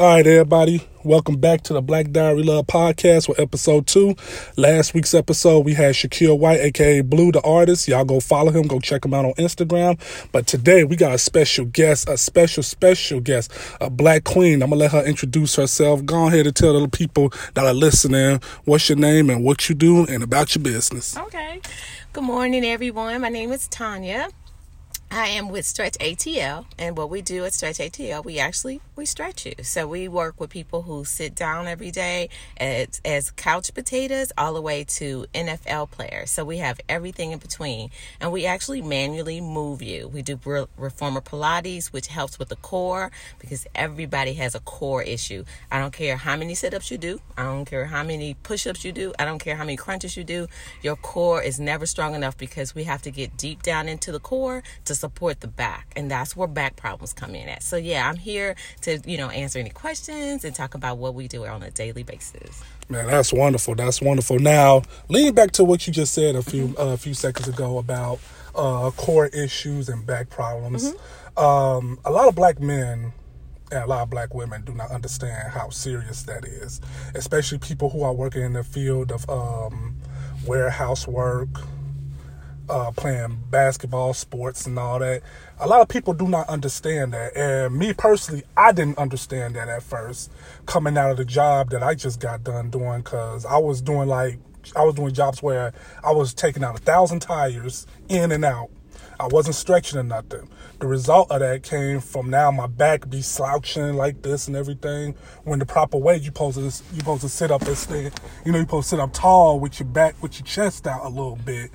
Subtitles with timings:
[0.00, 0.88] All right, everybody.
[1.04, 4.16] Welcome back to the Black Diary Love Podcast with episode two.
[4.56, 7.86] Last week's episode, we had Shaquille White, aka Blue, the artist.
[7.86, 10.00] Y'all go follow him, go check him out on Instagram.
[10.32, 14.62] But today, we got a special guest, a special, special guest, a black queen.
[14.62, 16.02] I'm gonna let her introduce herself.
[16.06, 19.74] Go ahead and tell the people that are listening what's your name and what you
[19.74, 21.14] do and about your business.
[21.14, 21.60] Okay.
[22.14, 23.20] Good morning, everyone.
[23.20, 24.30] My name is Tanya.
[25.12, 29.06] I am with Stretch ATL, and what we do at Stretch ATL, we actually we
[29.06, 29.54] stretch you.
[29.62, 32.28] So we work with people who sit down every day
[32.58, 36.30] as, as couch potatoes, all the way to NFL players.
[36.30, 40.06] So we have everything in between, and we actually manually move you.
[40.06, 40.38] We do
[40.76, 45.44] reformer Pilates, which helps with the core because everybody has a core issue.
[45.72, 47.20] I don't care how many sit-ups you do.
[47.36, 49.12] I don't care how many push-ups you do.
[49.18, 50.46] I don't care how many crunches you do.
[50.82, 54.20] Your core is never strong enough because we have to get deep down into the
[54.20, 55.92] core to support the back.
[55.96, 57.62] And that's where back problems come in at.
[57.62, 61.26] So yeah, I'm here to, you know, answer any questions and talk about what we
[61.26, 62.62] do on a daily basis.
[62.88, 63.74] Man, that's wonderful.
[63.74, 64.38] That's wonderful.
[64.38, 67.78] Now, leaning back to what you just said a few uh, a few seconds ago
[67.78, 68.18] about
[68.54, 70.92] uh, core issues and back problems.
[70.92, 71.38] Mm-hmm.
[71.38, 73.12] Um, a lot of black men
[73.72, 76.80] and a lot of black women do not understand how serious that is,
[77.14, 79.96] especially people who are working in the field of um,
[80.44, 81.48] warehouse work,
[82.70, 85.22] uh, playing basketball, sports, and all that.
[85.58, 87.36] A lot of people do not understand that.
[87.36, 90.30] And me personally, I didn't understand that at first
[90.66, 94.08] coming out of the job that I just got done doing because I was doing
[94.08, 94.38] like,
[94.76, 95.72] I was doing jobs where
[96.04, 98.70] I was taking out a thousand tires in and out.
[99.18, 100.48] I wasn't stretching or nothing.
[100.78, 105.14] The result of that came from now my back be slouching like this and everything.
[105.44, 108.52] When the proper way you supposed to you supposed to sit up and stand, you
[108.52, 111.08] know, you supposed to sit up tall with your back with your chest out a
[111.08, 111.70] little bit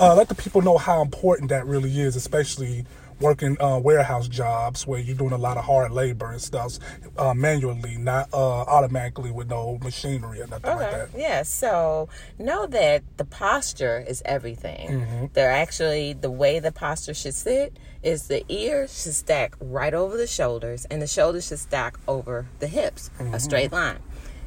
[0.00, 2.84] uh, let the people know how important that really is, especially
[3.20, 6.78] working uh, warehouse jobs where you're doing a lot of hard labor and stuff
[7.16, 10.80] uh, manually, not uh, automatically with no machinery or nothing okay.
[10.80, 11.18] like that.
[11.18, 14.88] Yeah, so know that the posture is everything.
[14.88, 15.26] Mm-hmm.
[15.32, 20.16] They're actually, the way the posture should sit is the ears should stack right over
[20.16, 23.34] the shoulders and the shoulders should stack over the hips, mm-hmm.
[23.34, 23.98] a straight line.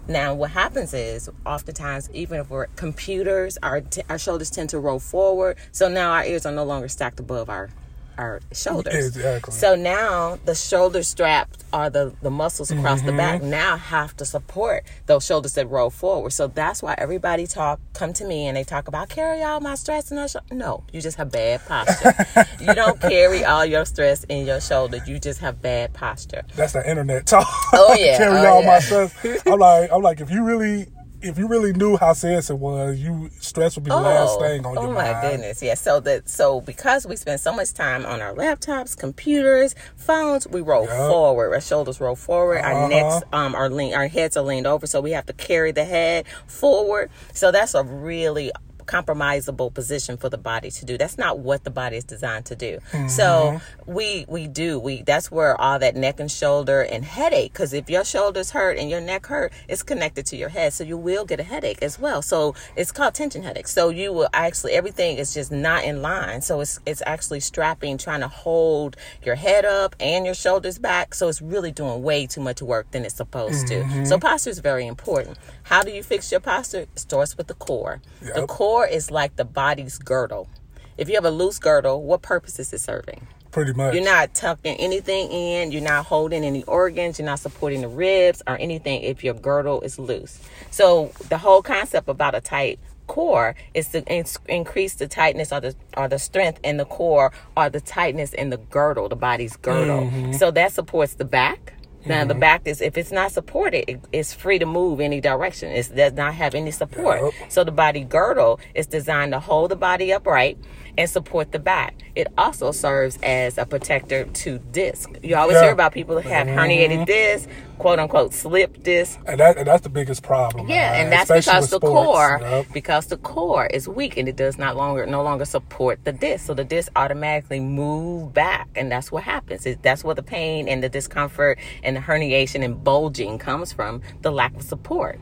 [0.08, 4.80] Now, what happens is, oftentimes, even if we're computers, our t- our shoulders tend to
[4.80, 5.58] roll forward.
[5.72, 7.70] So now our ears are no longer stacked above our
[8.18, 9.16] our shoulders.
[9.16, 9.54] Exactly.
[9.54, 13.08] So now the shoulder straps are the, the muscles across mm-hmm.
[13.08, 13.50] the back mm-hmm.
[13.50, 16.34] now have to support those shoulders that roll forward.
[16.34, 19.76] So that's why everybody talk come to me and they talk about carry all my
[19.76, 20.56] stress in your shoulder.
[20.56, 22.48] No, you just have bad posture.
[22.60, 25.00] you don't carry all your stress in your shoulder.
[25.06, 26.44] You just have bad posture.
[26.56, 27.48] That's the internet talk.
[27.74, 28.18] Oh yeah.
[28.18, 28.68] carry oh, all yeah.
[28.68, 29.46] my stress.
[29.46, 30.88] I'm like I'm like if you really
[31.22, 34.40] if you really knew how serious it was, you stress would be the oh, last
[34.40, 35.10] thing on oh your mind.
[35.10, 35.76] Oh my goodness, yeah.
[35.76, 40.62] So that so because we spend so much time on our laptops, computers, phones, we
[40.62, 40.98] roll yep.
[41.10, 41.54] forward.
[41.54, 42.60] Our shoulders roll forward.
[42.60, 42.74] Uh-huh.
[42.74, 43.94] Our necks um are lean.
[43.94, 47.10] Our heads are leaned over, so we have to carry the head forward.
[47.34, 48.52] So that's a really
[48.92, 50.98] compromisable position for the body to do.
[50.98, 52.80] That's not what the body is designed to do.
[52.92, 53.08] Mm-hmm.
[53.08, 57.74] So we we do we that's where all that neck and shoulder and headache because
[57.74, 60.98] if your shoulders hurt and your neck hurt, it's connected to your head, so you
[60.98, 62.22] will get a headache as well.
[62.22, 63.68] So it's called tension headache.
[63.68, 66.42] So you will actually everything is just not in line.
[66.42, 71.16] So it's it's actually strapping, trying to hold your head up and your shoulders back.
[71.16, 74.04] So it's really doing way too much work than it's supposed mm-hmm.
[74.04, 74.06] to.
[74.06, 75.38] So posture is very important.
[75.72, 76.80] How do you fix your posture?
[76.80, 78.02] It starts with the core.
[78.22, 78.36] Yep.
[78.36, 80.50] The core is like the body's girdle.
[80.98, 83.26] If you have a loose girdle, what purpose is it serving?
[83.52, 83.94] Pretty much.
[83.94, 85.72] You're not tucking anything in.
[85.72, 87.20] You're not holding any organs.
[87.20, 90.42] You're not supporting the ribs or anything if your girdle is loose.
[90.72, 92.78] So the whole concept about a tight
[93.08, 97.32] core is to in- increase the tightness or the or the strength in the core
[97.56, 100.02] or the tightness in the girdle, the body's girdle.
[100.02, 100.34] Mm-hmm.
[100.34, 101.61] So that supports the back
[102.06, 102.30] now mm-hmm.
[102.30, 105.72] the back is if it's not supported, it, it's free to move any direction.
[105.72, 107.22] It does not have any support.
[107.22, 107.52] Yep.
[107.52, 110.58] So the body girdle is designed to hold the body upright
[110.98, 111.96] and support the back.
[112.16, 115.10] It also serves as a protector to disc.
[115.24, 115.64] You always yeah.
[115.64, 117.48] hear about people that have herniated mm-hmm.
[117.82, 119.20] Quote unquote slip disc.
[119.26, 120.68] And, that, and that's the biggest problem.
[120.68, 121.04] Yeah, man.
[121.04, 122.68] and that's Especially because the sports, core yep.
[122.74, 126.46] because the core is weak and it does not longer no longer support the disc.
[126.46, 129.66] So the disc automatically move back and that's what happens.
[129.66, 134.04] It, that's where the pain and the discomfort and the herniation and bulging comes from,
[134.22, 135.20] the lack of support.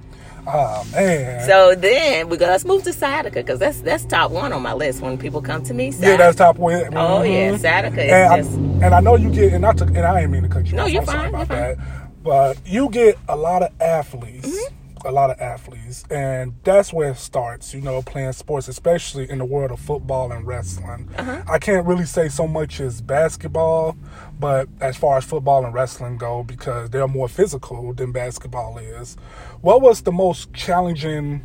[0.47, 1.45] Oh man!
[1.47, 2.47] So then we go.
[2.47, 5.63] Let's move to sciatica because that's that's top one on my list when people come
[5.63, 5.91] to me.
[5.91, 6.11] Sciatica.
[6.11, 6.73] Yeah, that's top one.
[6.73, 6.97] Mm-hmm.
[6.97, 7.61] Oh yeah, mm-hmm.
[7.61, 8.57] sciatica is and just.
[8.57, 10.65] I, and I know you get and I took and I ain't mean to cut
[10.67, 10.91] you no, off.
[10.91, 11.98] You're I'm fine, sorry about you're that.
[12.21, 14.47] But you get a lot of athletes.
[14.47, 14.75] Mm-hmm
[15.05, 17.73] a lot of athletes, and that's where it starts.
[17.73, 21.09] You know, playing sports, especially in the world of football and wrestling.
[21.17, 21.43] Uh-huh.
[21.47, 23.97] I can't really say so much as basketball,
[24.39, 29.15] but as far as football and wrestling go, because they're more physical than basketball is.
[29.61, 31.41] What was the most challenging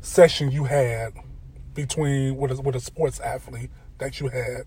[0.00, 1.12] session you had
[1.74, 4.64] between with a, with a sports athlete that you had?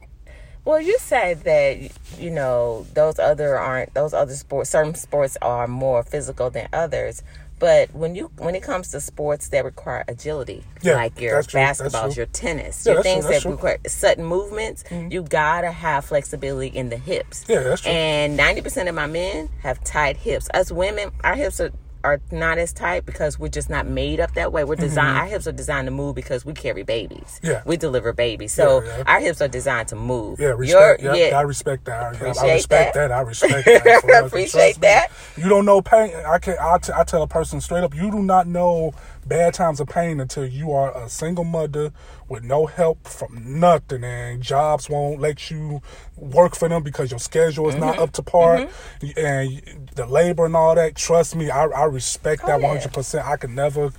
[0.65, 4.71] Well, you said that you know those other aren't those other sports.
[4.71, 7.21] Certain sports are more physical than others.
[7.57, 11.47] But when you when it comes to sports that require agility, Yeah, like your that's
[11.47, 13.51] true, that's basketballs, your tennis, Yeah, your that's true, things that true.
[13.51, 15.11] require sudden movements, mm-hmm.
[15.11, 17.45] you gotta have flexibility in the hips.
[17.47, 17.91] Yeah, that's true.
[17.91, 20.49] And ninety percent of my men have tight hips.
[20.53, 21.71] Us women, our hips are
[22.05, 24.63] are not as tight because we're just not made up that way.
[24.63, 25.17] We're designed.
[25.17, 27.39] Our hips are designed to move because we carry babies.
[27.41, 27.47] Mm-hmm.
[27.47, 27.61] Yeah.
[27.65, 29.03] we deliver babies, so Yeah, yeah.
[29.07, 30.39] our hips are designed to move.
[30.39, 31.01] Yeah, Your- respect.
[31.03, 32.01] Yeah, yeah, I respect that.
[32.21, 32.93] I- I, respect that.
[32.93, 33.11] that.
[33.11, 34.03] I respect that.
[34.05, 35.11] Real, Appreciate trust me, that.
[35.35, 36.13] You don't know pain.
[36.15, 36.55] I can.
[36.61, 37.93] I, t- I tell a person straight up.
[37.95, 38.93] You do not know
[39.25, 41.91] bad times of pain until you are a single mother
[42.29, 45.81] with no help from nothing, and jobs won't let you
[46.15, 47.83] work for them because your schedule is Mm-hmm.
[47.85, 48.67] not up to par,
[49.17, 50.95] and the labor and all that.
[50.95, 53.27] Trust me, I, I respect Oh, that one hundred percent.
[53.27, 53.91] I can never.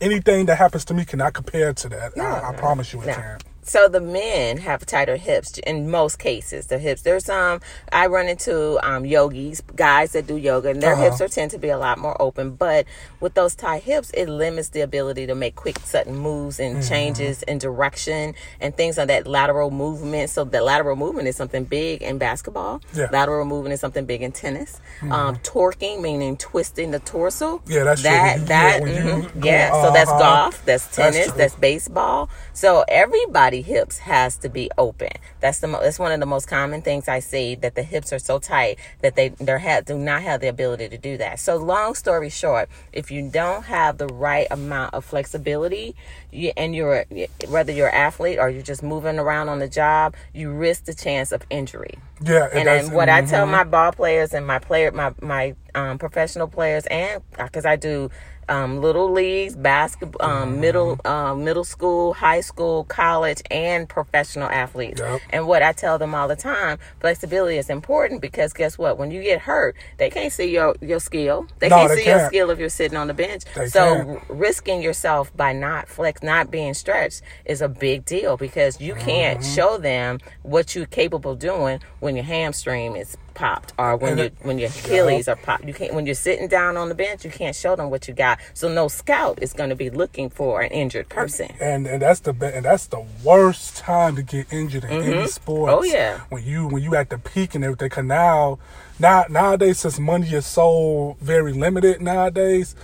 [0.00, 2.18] Anything that happens to me cannot compare to that.
[2.18, 3.14] I, I promise you it No.
[3.14, 3.38] can.
[3.66, 6.66] So the men have tighter hips in most cases.
[6.66, 7.02] The hips.
[7.02, 11.02] There's some I run into um, yogis, guys that do yoga, and their Uh-huh.
[11.04, 12.50] hips are tend to be a lot more open.
[12.56, 12.84] But
[13.20, 16.88] with those tight hips, it limits the ability to make quick, sudden moves and Mm-hmm.
[16.88, 20.30] changes in direction and things on that lateral movement.
[20.30, 22.80] So the lateral movement is something big in basketball.
[22.92, 23.04] Yeah.
[23.04, 23.14] Mm-hmm.
[23.14, 24.80] Lateral movement is something big in tennis.
[25.02, 27.62] Um, torquing, meaning twisting the torso.
[27.66, 28.10] Yeah, that's true.
[28.10, 29.40] that you- that yeah, mhm.
[29.40, 29.82] go- yeah.
[29.82, 30.64] So that's golf.
[30.64, 31.26] That's That's tennis.
[31.28, 31.36] true.
[31.38, 32.28] That's baseball.
[32.52, 35.10] So everybody hips has to be open.
[35.40, 38.12] That's the mo- that's one of the most common things I see that the hips
[38.12, 41.38] are so tight that they they ha- do not have the ability to do that.
[41.40, 45.94] So long story short, if you don't have the right amount of flexibility,
[46.30, 47.04] you, and you're
[47.48, 50.94] whether you're an athlete or you're just moving around on the job, you risk the
[50.94, 51.98] chance of injury.
[52.22, 53.50] Yeah, And then what I tell mhm.
[53.50, 58.10] my ball players and my player, my my um, professional players, and because I do
[58.48, 60.42] um, little leagues, basketball, Mm-hmm.
[60.42, 65.00] um, middle um, middle school, high school, college, and professional athletes.
[65.00, 65.20] Yep.
[65.30, 68.98] And what I tell them all the time, flexibility is important because guess what?
[68.98, 71.46] When you get hurt, they can't see your your skill.
[71.58, 72.28] They No, can't they see your can't.
[72.32, 73.44] skill if you're sitting on the bench.
[73.54, 74.20] They so can't.
[74.28, 79.40] risking yourself by not flex, not being stretched, is a big deal because you can't
[79.40, 79.54] Mm-hmm.
[79.54, 84.28] show them what you're capable of doing when your hamstring is popped or when your
[84.42, 85.64] when your Achilles are popped.
[85.64, 87.24] You can't when you're sitting down on the bench.
[87.24, 88.38] You can't show them what you got.
[88.54, 91.52] So no scout is going to be looking for an injured person.
[91.60, 95.26] and and that's the be- and that's the worst time to get injured in any
[95.26, 95.72] sport.
[95.72, 96.20] Oh, yeah.
[96.30, 97.90] when you when you at the peak and everything.
[97.90, 98.58] Cause now,
[98.98, 102.74] now nowadays since money is so very limited nowadays,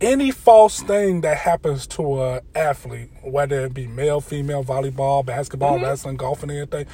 [0.00, 5.76] any false thing that happens to a athlete, whether it be male, female, volleyball, basketball,
[5.76, 5.84] Mm-hmm.
[5.84, 6.86] wrestling, golf, and anything.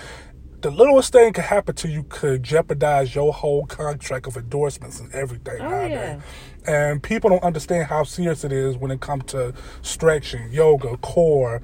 [0.63, 5.13] The littlest thing could happen to you could jeopardize your whole contract of endorsements and
[5.13, 6.23] everything Oh, nowadays.
[6.65, 11.63] And people don't understand how serious it is when it comes to stretching, yoga, core,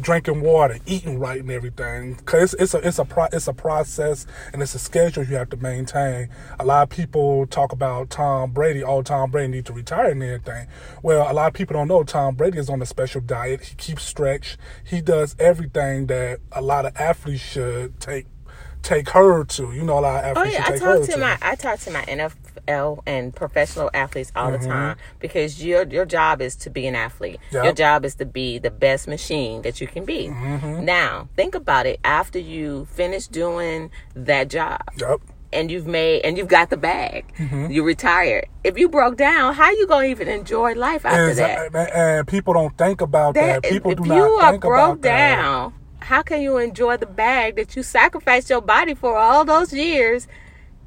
[0.00, 2.14] drinking water, eating right, and everything.
[2.24, 5.36] Cause it's, it's a it's a pro, it's a process and it's a schedule you
[5.36, 6.30] have to maintain.
[6.58, 8.82] A lot of people talk about Tom Brady.
[8.82, 10.68] Oh, Tom Brady need to retire and everything.
[11.02, 13.60] Well, a lot of people don't know Tom Brady is on a special diet.
[13.62, 14.56] He keeps stretch.
[14.84, 18.26] He does everything that a lot of athletes should take
[18.82, 19.72] take her to.
[19.72, 22.02] You know, a lot of Oh yeah, I talk to my I talk to my
[22.04, 24.68] NFL and professional athletes all the mm-hmm.
[24.68, 27.38] time because your your job is to be an athlete.
[27.52, 27.64] Yep.
[27.64, 30.28] Your job is to be the best machine that you can be.
[30.28, 30.84] Mm-hmm.
[30.84, 32.00] Now, think about it.
[32.04, 35.20] After you finish doing that job, Yep.
[35.52, 37.70] and you've made and you've got the bag, mm-hmm.
[37.70, 38.46] you retired.
[38.64, 41.74] If you broke down, how you gonna even enjoy life after that?
[41.94, 43.62] And people don't think about that.
[43.62, 45.36] that People if do you not are think broke about that.
[45.36, 45.74] down,
[46.08, 50.26] how can you enjoy the bag that you sacrificed your body for all those years?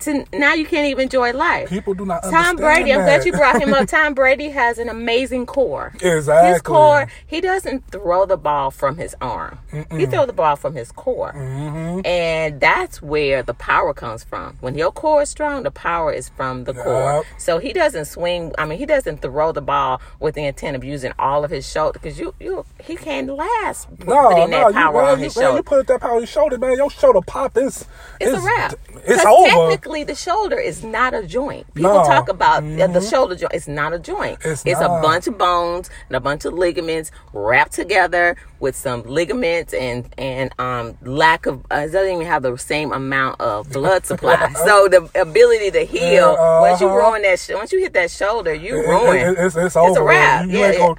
[0.01, 1.70] To now you can't even enjoy life.
[1.70, 2.46] People do not understand.
[2.46, 3.88] Tom Brady, I'm glad you brought him up.
[3.89, 5.93] Tom Brady has an amazing core.
[6.01, 6.53] Exactly.
[6.53, 9.60] His core, he doesn't throw the ball from his arm.
[9.91, 11.34] He throws the ball from his core.
[11.34, 12.05] Mm-hmm.
[12.05, 14.58] And that's where the power comes from.
[14.60, 17.24] When your core is strong, the power is from the core.
[17.38, 20.84] So he doesn't swing, I mean, he doesn't throw the ball with the intent of
[20.84, 24.67] using all of his shoulder because you, you, he can't last No, putting no, that
[24.70, 26.75] you, man, on you, his man, you put that power on your shoulder, man.
[26.77, 27.58] Your shoulder pop.
[27.58, 27.86] It's
[28.20, 28.74] It's a wrap.
[29.05, 29.72] It's over.
[29.91, 31.71] Technically the shoulder is not a joint.
[31.74, 32.03] People No.
[32.03, 33.53] talk about uh, the shoulder joint.
[33.53, 34.39] It's not a joint.
[34.43, 35.01] It's a not.
[35.01, 40.51] bunch of bones and a bunch of ligaments wrapped together with some ligaments and and
[40.60, 44.51] um lack of uh, it doesn't even have the same amount of blood supply.
[44.65, 46.95] so the ability to heal Yeah, once you uh-huh.
[46.98, 49.17] ruin that sh- once you hit that shoulder, you It- ruin.
[49.17, 50.03] it- it's, it's a over.
[50.03, 50.45] wrap.
[50.45, 50.95] You, you Yeah, ain't gonna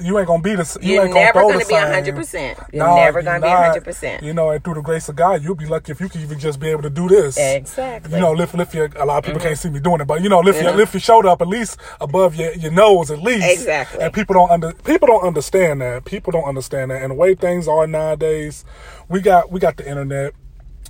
[0.00, 2.58] you ain't gonna be the you You're ain't gonna throw gonna the be hundred percent.
[2.72, 3.64] You're No, never you're gonna be not.
[3.66, 4.22] hundred percent.
[4.22, 6.38] You know, and through the grace of God, you'll be lucky if you can even
[6.40, 7.36] just be able to do this.
[7.38, 8.12] Exactly.
[8.14, 8.90] You know, lift lift your.
[8.96, 9.48] A lot of people mm-hmm.
[9.48, 10.76] can't see me doing it, but you know, lift your Yeah.
[10.76, 13.46] lift your shoulder up at least above your, your nose at least.
[13.46, 14.00] Exactly.
[14.02, 16.04] And people don't under people don't understand that.
[16.04, 17.02] People don't understand that.
[17.02, 18.64] And the way things are nowadays,
[19.08, 20.34] we got we got the internet,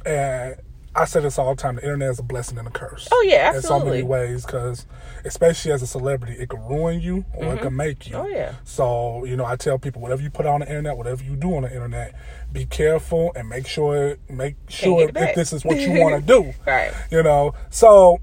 [0.04, 0.56] and
[0.96, 3.08] I say this all the time: the internet is a blessing and a curse.
[3.10, 3.76] Oh, yeah, absolutely.
[3.76, 4.86] In so many ways, because
[5.24, 7.62] especially as a celebrity, it can ruin you or it mm-hmm.
[7.64, 8.16] can make you.
[8.16, 8.54] Oh, yeah.
[8.64, 11.56] So, you know, I tell people whatever you put on the internet, whatever you do
[11.56, 12.14] on the internet,
[12.54, 16.54] be careful and make sure make sure if this is what you want to do.
[16.66, 16.92] Right.
[17.10, 17.52] You know.
[17.68, 18.20] So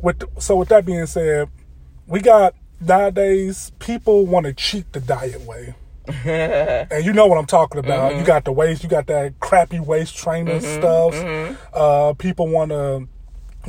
[0.00, 1.48] with so with that being said,
[2.06, 5.74] we got nowadays people want to cheat the diet way.
[6.24, 8.16] and you know what I'm talking about.
[8.16, 11.14] You got the waist, you got that crappy waist trainer stuff.
[11.72, 13.08] Uh, people want to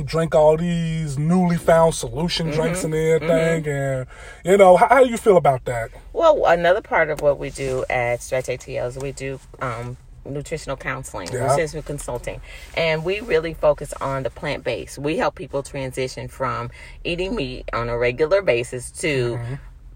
[0.04, 3.66] drink all these newly found solution drinks and everything.
[3.66, 4.06] And
[4.44, 5.90] you know, how, how do you feel about that?
[6.12, 10.76] Well, another part of what we do at Stretch ATL is we do um, nutritional
[10.76, 11.48] counseling, Yeah.
[11.48, 12.40] nutritional consulting,
[12.76, 14.98] and we really focus on the plant based.
[14.98, 16.70] We help people transition from
[17.04, 19.38] eating meat on a regular basis to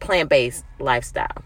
[0.00, 1.42] plant based lifestyle.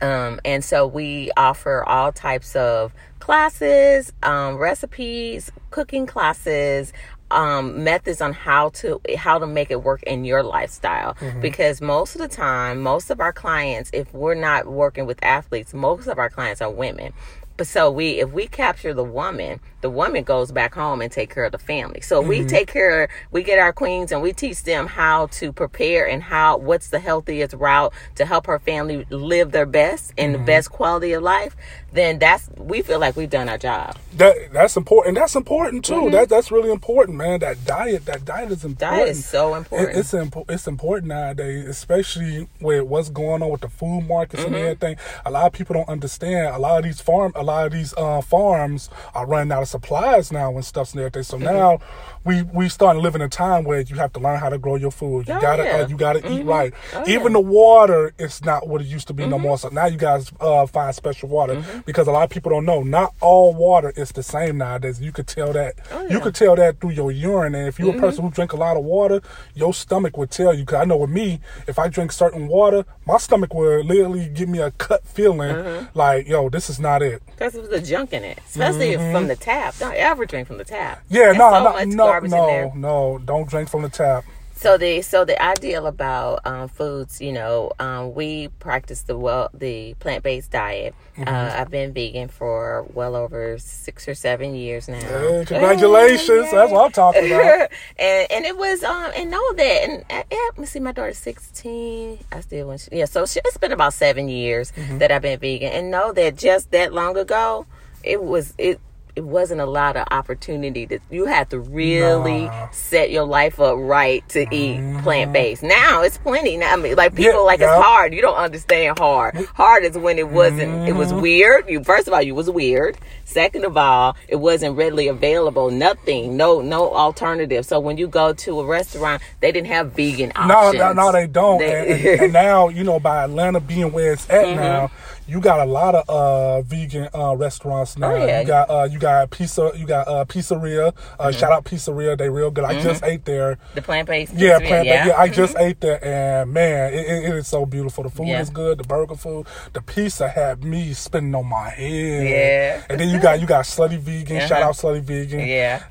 [0.00, 6.92] Um, and so we offer all types of classes, um, recipes, cooking classes,
[7.30, 11.16] um, methods on how to how to make it work in your lifestyle.
[11.40, 15.74] Because most of the time, most of our clients, if we're not working with athletes,
[15.74, 17.12] most of our clients are women.
[17.58, 21.32] But so we, if we capture the woman, the woman goes back home and take
[21.32, 22.00] care of the family.
[22.00, 26.08] So we take care, we get our queens and we teach them how to prepare
[26.08, 30.38] and how, what's the healthiest route to help her family live their best and the
[30.38, 31.54] best quality of life.
[31.92, 33.96] Then that's, we feel like we've done our job.
[34.14, 35.14] That that's important.
[35.16, 36.10] That's important too.
[36.10, 37.40] That that's really important, man.
[37.40, 38.78] That diet, that diet is important.
[38.90, 39.04] Mm-hmm.
[39.04, 39.96] Diet is so It- important.
[39.96, 44.54] it's impo- it's important nowadays, especially with what's going on with the food markets Mm-hmm.
[44.54, 44.96] and everything.
[45.24, 46.54] A lot of people don't understand.
[46.54, 49.67] A lot of these farm, a lot of these uh, farms are running out of
[49.68, 51.22] supplies now and stuff and everything.
[51.22, 51.44] So Mm-hmm.
[51.46, 51.80] now
[52.24, 54.58] we we start to live in a time where you have to learn how to
[54.58, 55.28] grow your food.
[55.28, 55.76] You Oh, gotta yeah.
[55.82, 56.72] uh, you gotta eat right.
[56.94, 57.18] Oh, Even yeah.
[57.20, 57.32] Mm-hmm.
[57.34, 59.56] the water is not what it used to be no more.
[59.58, 62.82] So now you guys uh, find special water because a lot of people don't know.
[62.82, 65.00] Not all water is the same nowadays.
[65.00, 65.74] You could tell that.
[65.92, 66.14] Oh, You yeah.
[66.14, 66.22] Mm-hmm.
[66.24, 67.54] could tell that through your urine.
[67.54, 69.20] And if you're a person who drink a lot of water,
[69.54, 70.64] your stomach would tell you.
[70.64, 74.48] Because I know with me, if I drink certain water, my stomach will literally give
[74.48, 75.98] me a cut feeling Mm-hmm.
[75.98, 77.22] like, yo, this is not it.
[77.26, 79.57] Because there's the junk in it, especially if from the tap.
[79.78, 81.02] Don't ever drink from the tap.
[81.08, 82.64] Yeah, There's no, so no, no, garbage in there.
[82.74, 83.18] no, no.
[83.24, 84.24] Don't drink from the tap.
[84.54, 89.50] So the so the ideal about um, foods, you know, um, we practice the well
[89.54, 90.96] the plant based diet.
[91.16, 91.28] Mm-hmm.
[91.28, 94.98] Uh, I've been vegan for well over six or seven years now.
[94.98, 96.50] Hey, congratulations.
[96.50, 97.70] That's what I'm talking about.
[98.00, 100.90] and and it was um and know that and uh, yeah, let me see my
[100.92, 104.98] daughter's 16 i still went yeah so she, it's been about seven years Mm-hmm.
[104.98, 107.66] that i've been vegan and know that just that long ago
[108.02, 108.80] it was it
[109.18, 112.70] it wasn't a lot of opportunity that you had to really Nah.
[112.70, 115.00] set your life up right to eat mm-hmm.
[115.00, 115.64] plant based.
[115.64, 116.56] Now it's plenty.
[116.56, 117.76] Now I mean, like people Yeah, like yeah.
[117.76, 118.14] it's hard.
[118.14, 119.34] You don't understand hard.
[119.34, 119.54] Mm-hmm.
[119.56, 120.88] Hard is when it wasn't.
[120.88, 121.20] It was mm-hmm.
[121.20, 121.68] weird.
[121.68, 122.96] You first of all, you was weird.
[123.24, 125.70] Second of all, it wasn't readily available.
[125.72, 126.36] Nothing.
[126.36, 127.66] No no alternative.
[127.66, 130.78] So when you go to a restaurant, they didn't have vegan No, options.
[130.78, 131.58] no, no, they don't.
[131.58, 134.56] They- and, and- and now, you know, by Atlanta being where it's at Mm-hmm.
[134.60, 134.90] now,
[135.28, 138.12] you got a lot of uh, vegan uh, restaurants now.
[138.12, 138.40] Oh, yeah.
[138.40, 140.88] You got uh, you got pizza, you got uh, pizzeria.
[140.88, 141.38] Uh, Mm-hmm.
[141.38, 142.64] Shout out pizzeria, they real good.
[142.64, 143.58] I just ate there.
[143.74, 144.32] the plant based.
[144.34, 145.06] Yeah, plant yeah.
[145.08, 145.64] yeah, I just Mm-hmm.
[145.66, 148.04] ate there, and man, it, it, it is so beautiful.
[148.04, 148.40] The food Yeah.
[148.40, 148.78] is good.
[148.78, 152.26] The burger food, the pizza had me spinning on my head.
[152.26, 152.82] Yeah.
[152.88, 154.40] and then you got you got Slutty Vegan.
[154.40, 154.68] Shout Uh-huh.
[154.70, 155.40] out Slutty Vegan.
[155.40, 155.82] Yeah.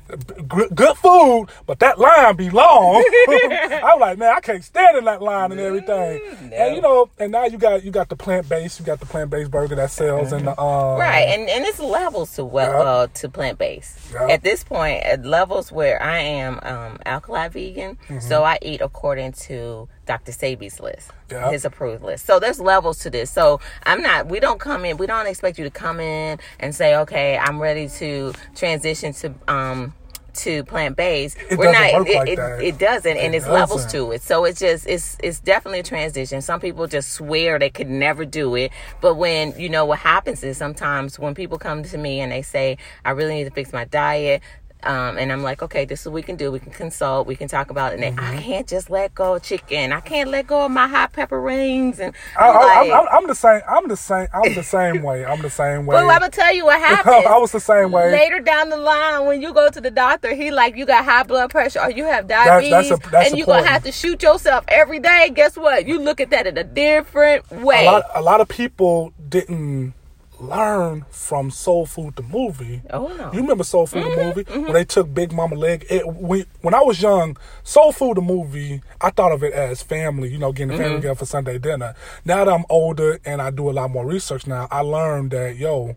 [0.48, 3.04] good, good food, but that line be long.
[3.28, 6.20] I'm like, man, I can't stand in that line and everything.
[6.20, 6.56] Mm, no.
[6.56, 9.06] And you know, and now you got you got the plant based, you got the
[9.06, 12.70] plant based burger that sells in the um, Right, and and it's levels to well
[12.72, 12.90] Yeah.
[12.90, 13.98] uh, to plant based.
[14.12, 14.28] Yeah.
[14.28, 18.20] At this point, at levels where I am um, alkali vegan, Mm-hmm.
[18.20, 20.32] so I eat according to Dr.
[20.32, 21.50] Sebi's list, Yeah.
[21.50, 22.24] his approved list.
[22.26, 23.30] So there's levels to this.
[23.30, 24.26] So I'm not.
[24.28, 24.96] We don't come in.
[24.96, 29.34] We don't expect you to come in and say, okay, I'm ready to transition to
[29.48, 29.94] um
[30.38, 31.36] to plant based.
[31.50, 32.06] It We're not.
[32.08, 34.00] it, like it, it doesn't, and it's levels doesn't.
[34.00, 34.22] to it.
[34.22, 36.40] So it's just it's it's definitely a transition.
[36.42, 40.42] Some people just swear they could never do it, but when you know what happens
[40.42, 43.72] is sometimes when people come to me and they say I really need to fix
[43.72, 44.42] my diet.
[44.84, 46.52] Um, and I'm like, okay, this is what we can do.
[46.52, 47.26] We can consult.
[47.26, 48.00] We can talk about it.
[48.00, 48.38] And Mm-hmm.
[48.38, 49.92] I can't just let go of chicken.
[49.92, 51.98] I can't let go of my hot pepper rings.
[51.98, 53.60] And I'm I, like, I'm the same.
[53.68, 54.28] I'm the same.
[54.32, 55.24] I'm the same way.
[55.24, 55.96] I'm the same way.
[55.96, 57.26] well, I'm gonna tell you what happens.
[57.28, 58.12] I was the same way.
[58.12, 61.24] Later down the line, when you go to the doctor, he like you got high
[61.24, 64.22] blood pressure or you have diabetes, that's a- that's and you're gonna have to shoot
[64.22, 65.30] yourself every day.
[65.34, 65.86] Guess what?
[65.86, 67.82] You look at that in a different way.
[67.86, 69.92] a lot, a lot of people didn't
[70.40, 72.82] learn from Soul Food the movie.
[72.90, 73.32] Oh, no.
[73.32, 74.62] You remember Soul Food the mm-hmm, movie mm-hmm.
[74.62, 75.86] when they took Big Mama leg?
[75.90, 79.82] It, when, when I was young, Soul Food the movie, I thought of it as
[79.82, 80.30] family.
[80.30, 81.02] You know, getting the family mm-hmm.
[81.02, 81.94] together for Sunday dinner.
[82.24, 85.56] Now that I'm older and I do a lot more research now, I learned that
[85.56, 85.96] yo.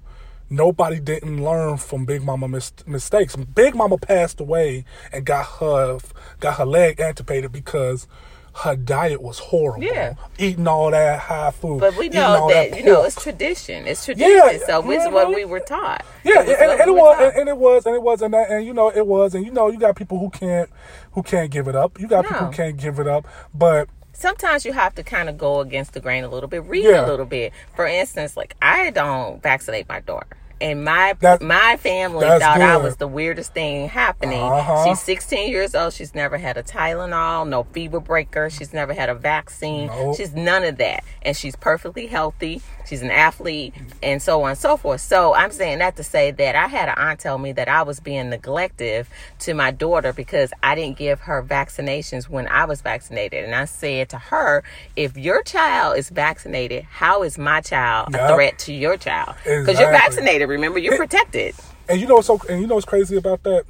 [0.53, 3.37] Nobody didn't learn from Big Mama mis- mistakes.
[3.37, 4.83] Big Mama passed away
[5.13, 5.99] and got her
[6.41, 8.05] got her leg amputated because
[8.53, 9.83] her diet was horrible.
[9.83, 10.15] Yeah.
[10.37, 11.79] eating all that high food.
[11.79, 13.87] but we know all that, you know it's tradition.
[13.87, 14.29] It's tradition.
[14.31, 16.05] Yeah, so it's what we were taught.
[16.23, 18.51] Yeah, It and, and, it was, and, and it was, and it was, and that,
[18.51, 20.69] and you know, it was, and you know, you got people who can't,
[21.13, 21.99] who can't give it up.
[21.99, 25.37] You got people who can't give it up, but sometimes you have to kind of
[25.37, 27.05] go against the grain a little bit, read Yeah.
[27.05, 27.53] a little bit.
[27.75, 30.37] For instance, like I don't vaccinate my daughter.
[30.61, 34.41] And my That- my family thought I was the weirdest thing happening.
[34.41, 34.85] Uh-huh.
[34.85, 35.93] She's 16 years old.
[35.93, 38.49] She's never had a Tylenol, no fever breaker.
[38.49, 39.87] She's never had a vaccine.
[39.87, 40.15] Nope.
[40.17, 41.03] She's none of that.
[41.23, 42.61] And she's perfectly healthy.
[42.87, 45.01] She's an athlete and so on and so forth.
[45.01, 47.83] So I'm saying that to say that I had an aunt tell me that I
[47.83, 49.07] was being neglective
[49.39, 53.45] to my daughter because I didn't give her vaccinations when I was vaccinated.
[53.45, 54.63] And I said to her,
[54.95, 59.35] if your child is vaccinated, how is my child a threat to your child?
[59.43, 59.83] Because Exactly.
[59.83, 60.49] you're vaccinated.
[60.51, 61.55] Remember, you're protected.
[61.89, 63.65] and you know what's so, and you know what's crazy about that?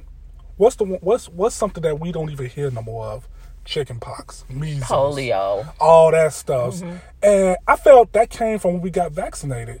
[0.56, 3.28] What's the what's what's something that we don't even hear no more of?
[3.64, 5.72] Chicken pox, measles, Polio.
[5.80, 6.74] all that stuff.
[6.76, 6.96] Mm-hmm.
[7.22, 9.80] And I felt that came from when we got vaccinated.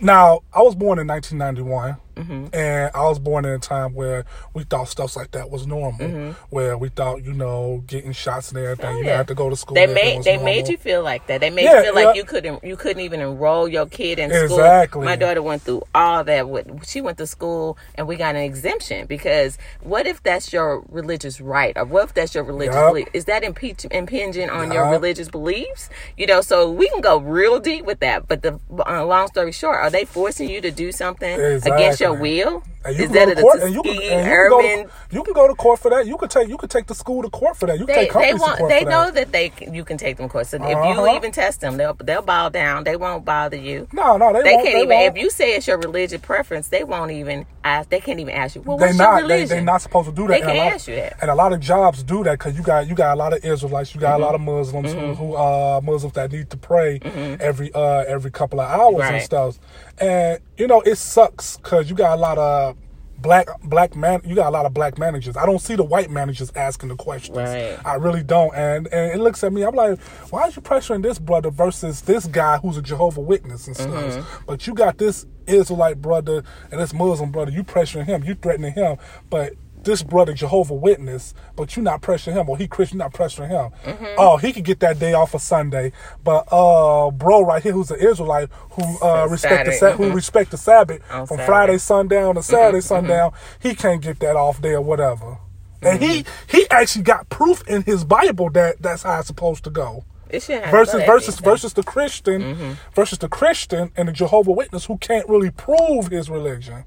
[0.00, 2.46] Now, I was born in 1991, Mm-hmm.
[2.54, 6.34] and I was born in a time where we thought stuff like that was normal.
[6.50, 8.96] Where we thought, you know, getting shots and everything, Mm-hmm.
[8.96, 9.16] Oh, you yeah.
[9.18, 9.74] had to go to school.
[9.74, 10.44] They made they normal.
[10.44, 11.40] made you feel like that.
[11.40, 14.28] They made Yeah, you feel like you couldn't you couldn't even enroll your kid in
[14.30, 14.42] school.
[14.58, 15.04] Exactly.
[15.04, 16.48] My daughter went through all that.
[16.48, 20.82] With she went to school and we got an exemption because what if that's your
[20.88, 22.90] religious right or what if that's your religious Yup.
[22.90, 23.08] belief?
[23.14, 25.88] Is that impeach, impinging on your religious beliefs?
[26.16, 28.26] You know, so we can go real deep with that.
[28.28, 32.14] But the uh, long story short, are they forcing you to do something against your
[32.20, 32.62] will?
[32.84, 34.90] And you Is can that a court, and you can, and you can, go to,
[35.12, 36.04] you can go to court for that.
[36.04, 37.78] You could take you could take the school to court for that.
[37.78, 39.30] You can they, take they want court they know that.
[39.30, 40.48] that they you can take them course.
[40.48, 41.04] So if Uh-huh.
[41.04, 42.82] you even test them, they'll they'll bow down.
[42.82, 43.86] They won't bother you.
[43.92, 45.16] No, no, they, They can't they even won't.
[45.16, 47.88] if you say it's your religious preference, they won't even ask.
[47.88, 48.62] They can't even ask you.
[48.62, 49.58] Well, they not your they, religion?
[49.58, 50.28] they not supposed to do that.
[50.28, 51.16] They And a can't lot- ask you that.
[51.22, 53.44] And a lot of jobs do that because you got you got a lot of
[53.44, 54.22] Israelites, you got Mm-hmm.
[54.22, 56.98] a lot of Muslims who, who uh Muslims that need to pray
[57.40, 59.60] every uh every couple of hours and stuff.
[59.98, 62.76] And you know it sucks because you got a lot of
[63.18, 65.36] black black man you got a lot of black managers.
[65.36, 67.36] I don't see the white managers asking the questions.
[67.36, 67.78] Right.
[67.84, 68.54] I really don't.
[68.54, 70.00] And and it looks at me, I'm like,
[70.30, 73.90] why are you pressuring this brother versus this guy who's a Jehovah Witness and stuff?
[73.90, 74.44] Mm-hmm.
[74.46, 78.72] But you got this Israelite brother and this Muslim brother, you pressuring him, you threatening
[78.72, 78.96] him,
[79.28, 79.52] but
[79.84, 83.70] this brother Jehovah Witness, but you not pressuring him, or he Christian, not pressuring him.
[83.84, 84.14] Mm-hmm.
[84.18, 85.92] Oh, he could get that day off of Sunday,
[86.24, 90.10] but uh, bro, right here, who's an Israelite who uh respect the Saturday, sa- who
[90.10, 90.14] mhm.
[90.14, 91.46] respect the Sabbath On from Saturday.
[91.46, 95.38] Friday sundown to Saturday sundown, he can't get that off day or whatever.
[95.82, 99.70] And he he actually got proof in his Bible that that's how it's supposed to
[99.70, 100.04] go.
[100.30, 104.86] It shouldn't have Versus versus versus the Christian versus the Christian and the Jehovah Witness
[104.86, 106.84] who can't really prove his religion.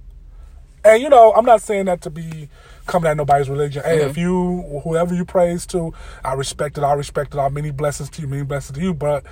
[0.84, 2.50] And you know, I'm not saying that to be
[2.86, 3.84] coming at nobody's religion.
[3.84, 4.22] Hey, if mm-hmm.
[4.22, 5.94] you whoever you praise to,
[6.24, 6.84] I respect it.
[6.84, 7.40] I respect it.
[7.40, 8.94] All many blessings to you, many blessings to you.
[8.94, 9.26] But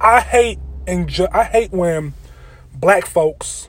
[0.00, 2.14] I hate and ju- I hate when
[2.74, 3.68] black folks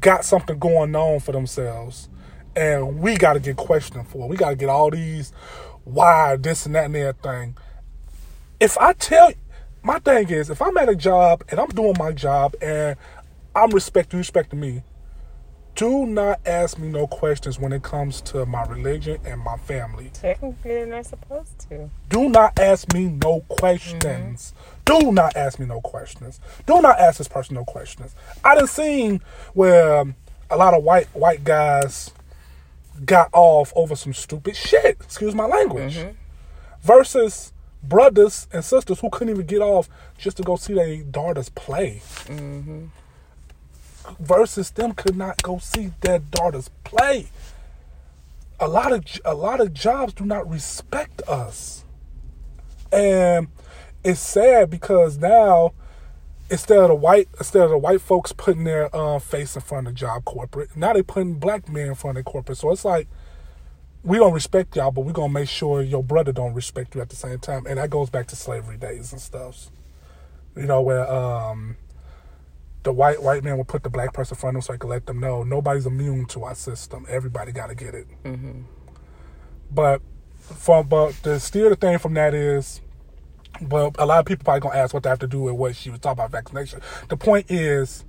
[0.00, 2.08] got something going on for themselves,
[2.56, 4.24] and we got to get questioned for.
[4.24, 4.28] it.
[4.28, 5.32] We got to get all these
[5.84, 7.56] why this and that and that thing.
[8.58, 9.32] If I tell,
[9.82, 12.96] my thing is, if I'm at a job and I'm doing my job and
[13.54, 14.82] I'm respecting respecting me,
[15.80, 20.10] do not ask me no questions when it comes to my religion and my family.
[20.12, 21.88] Technically, they're not supposed to.
[22.10, 24.52] Do not ask me no questions.
[24.52, 25.00] Mm-hmm.
[25.04, 26.38] Do not ask me no questions.
[26.66, 28.14] Do not ask this person no questions.
[28.44, 29.22] I done seen
[29.54, 30.04] where
[30.50, 32.10] a lot of white white guys
[33.06, 34.98] got off over some stupid shit.
[35.00, 35.96] Excuse my language.
[35.96, 36.10] Mm-hmm.
[36.82, 39.88] Versus brothers and sisters who couldn't even get off
[40.18, 42.02] just to go see their daughters play.
[42.26, 42.88] Mm-hmm.
[44.18, 47.28] Versus them could not go see their daughters play.
[48.58, 51.84] A lot of a lot of jobs do not respect us.
[52.92, 53.48] And
[54.02, 55.72] it's sad because now
[56.50, 59.86] instead of the white instead of the white folks putting their uh, face in front
[59.86, 62.58] of job corporate, now they putting black men in front of corporate.
[62.58, 63.08] So it's like
[64.02, 67.10] we don't respect y'all, but we're gonna make sure your brother don't respect you at
[67.10, 67.66] the same time.
[67.66, 69.70] And that goes back to slavery days and stuff.
[70.56, 71.76] You know, where um
[72.82, 74.76] the white white man will put the black person in front of them so I
[74.78, 77.06] can let them know nobody's immune to our system.
[77.08, 78.06] Everybody gotta get it.
[78.24, 78.62] Mm-hmm.
[79.70, 80.02] But
[80.40, 82.80] from but the still the thing from that is
[83.60, 85.76] well, a lot of people probably gonna ask what they have to do with what
[85.76, 86.80] she was talking about vaccination.
[87.08, 88.04] The point is,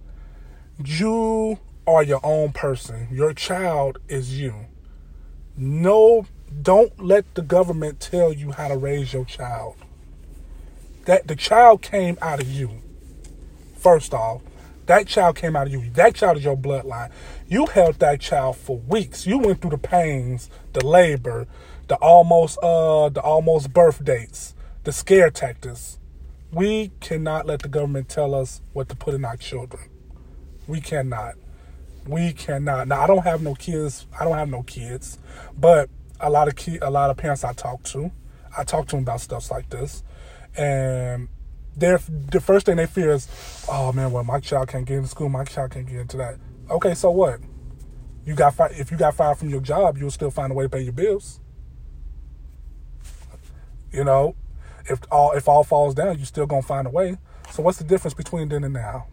[0.84, 3.08] you are your own person.
[3.12, 4.68] Your child is you.
[5.58, 6.26] No,
[6.62, 9.76] don't let the government tell you how to raise your child.
[11.06, 12.82] That the child came out of you.
[13.76, 14.42] First off,
[14.92, 15.90] that child came out of you.
[15.92, 17.12] That child is your bloodline.
[17.48, 19.26] You held that child for weeks.
[19.26, 21.48] You went through the pains, the labor,
[21.88, 26.00] the almost uh the almost birth dates the scare tactics.
[26.52, 29.90] We cannot let the government tell us what to put in our children.
[30.68, 31.36] We cannot.
[32.06, 32.88] We cannot.
[32.88, 34.08] Now I don't have no kids.
[34.20, 35.20] I don't have no kids,
[35.58, 38.12] but a lot of ki- a lot of parents I talk to,
[38.58, 40.04] I talk to them about stuff like this,
[40.58, 41.30] and
[41.76, 43.28] their the first thing they fear is,
[43.70, 46.38] oh man, well my child can't get into school, my child can't get into that.
[46.70, 47.40] Okay, so what?
[48.26, 50.66] You got fi- if you got fired from your job, you'll still find a way
[50.66, 51.40] to pay your bills.
[53.92, 54.36] You know,
[54.86, 57.18] if all if all falls down, you're still gonna find a way.
[57.52, 59.08] So what's the difference between then and now?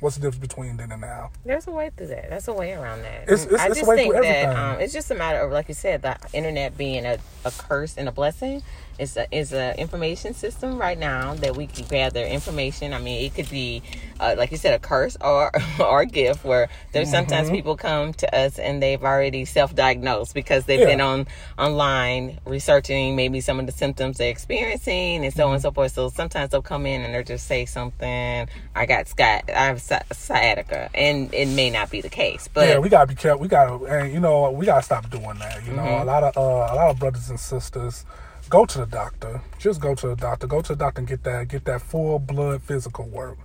[0.00, 1.30] What's the difference between then and now?
[1.44, 2.28] There's a way through that.
[2.28, 3.24] That's a way around that.
[3.28, 5.52] It's, it's, I it's just a way think that um, it's just a matter of,
[5.52, 8.62] like you said, the internet being a, a curse and a blessing.
[8.98, 12.94] It's a is a information system right now that we can gather information.
[12.94, 13.82] I mean, it could be,
[14.18, 16.44] uh, like you said, a curse or or a gift.
[16.44, 17.56] Where there's sometimes Mm-hmm.
[17.56, 20.86] people come to us and they've already self-diagnosed because they've Yeah.
[20.86, 21.26] been on
[21.58, 25.54] online researching maybe some of the symptoms they're experiencing and so on Mm-hmm.
[25.54, 25.92] and so forth.
[25.92, 28.48] So sometimes they'll come in and they'll just say something.
[28.74, 29.44] I got Scott.
[29.48, 32.48] I have sci- sciatica, and it may not be the case.
[32.52, 33.40] But yeah, we gotta be careful.
[33.42, 35.64] We gotta, and you know, we gotta stop doing that.
[35.66, 36.02] You know, Mm-hmm.
[36.02, 38.04] a lot of uh, a lot of brothers and sisters
[38.48, 39.42] go to the doctor.
[39.58, 40.46] Just go to the doctor.
[40.46, 43.38] Go to the doctor and get that get that full blood physical work.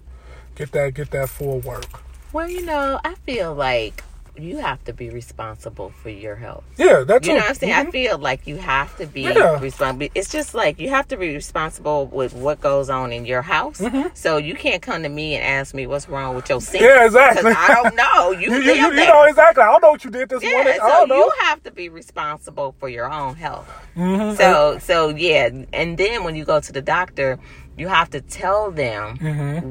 [0.55, 2.03] Get that get that full work.
[2.33, 4.03] Well, you know, I feel like
[4.37, 6.63] you have to be responsible for your health.
[6.77, 7.73] Yeah, that's You know what I'm saying?
[7.73, 9.59] I feel like you have to be Yeah.
[9.59, 10.07] responsible.
[10.15, 13.81] It's just like you have to be responsible with what goes on in your house.
[14.13, 16.83] So you can't come to me and ask me what's wrong with your sink.
[16.83, 16.97] Mm-hmm.
[16.99, 17.51] Yeah, exactly.
[17.51, 18.31] I don't know.
[18.31, 19.63] You, You, you, you, you know exactly.
[19.63, 20.73] I don't know what you did this morning.
[20.77, 21.15] Yeah, I so don't know.
[21.17, 23.67] you have to be responsible for your own health.
[23.97, 24.37] Mm-hmm.
[24.37, 27.37] So, so yeah, and then when you go to the doctor,
[27.77, 29.17] you have to tell them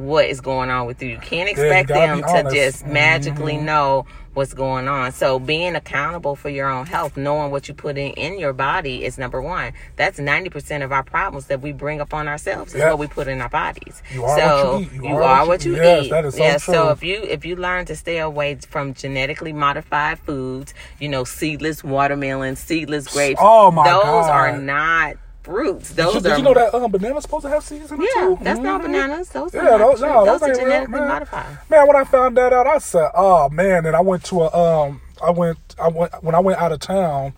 [0.06, 1.08] what is going on with you.
[1.10, 2.20] You can't expect Mm-hmm.
[2.20, 2.48] gotta them to.
[2.50, 2.54] Mm-hmm.
[2.54, 5.12] just magically know what's going on.
[5.12, 9.04] So, being accountable for your own health, knowing what you put in in your body
[9.04, 9.72] is number one.
[9.96, 12.74] That's ninety percent of our problems that we bring upon ourselves.
[12.74, 14.02] Is what we put in our bodies.
[14.12, 15.08] You are so what you eat.
[15.08, 16.10] you are what you Yes, eat.
[16.10, 19.52] that is so yeah, so if you if you learn to stay away from genetically
[19.52, 23.40] modified foods, you know, seedless watermelon, seedless grapes.
[23.42, 24.30] Oh, my those God.
[24.30, 25.90] are not fruits.
[25.90, 28.00] Those Did you, are did you know that um, banana's supposed to have seeds in
[28.00, 28.38] it yeah, too?
[28.42, 28.84] that's not Mhm.
[28.84, 29.28] bananas.
[29.30, 31.08] Those Yeah, are not those, no, those, those are ain't real, genetically man.
[31.08, 31.58] modified.
[31.68, 34.48] Man, when I found that out, I said, "Oh man!" And I went to a
[34.86, 37.32] um, I went, I went when I went out of town.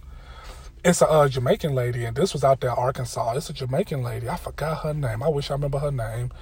[0.85, 3.35] It's a uh, Jamaican lady, and this was out there, in Arkansas.
[3.37, 4.29] It's a Jamaican lady.
[4.29, 5.23] I forgot her name.
[5.23, 6.33] I wish I remember her name,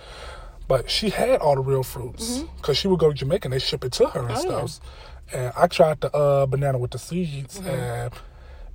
[0.67, 3.59] but she had all the real fruits because she would go to Jamaica and they
[3.59, 4.49] ship it to her and Mm-hmm.
[4.51, 4.67] Oh, yeah.
[4.67, 4.81] stuff.
[5.33, 7.69] And I tried the uh, banana with the seeds, Mm-hmm.
[7.69, 8.13] and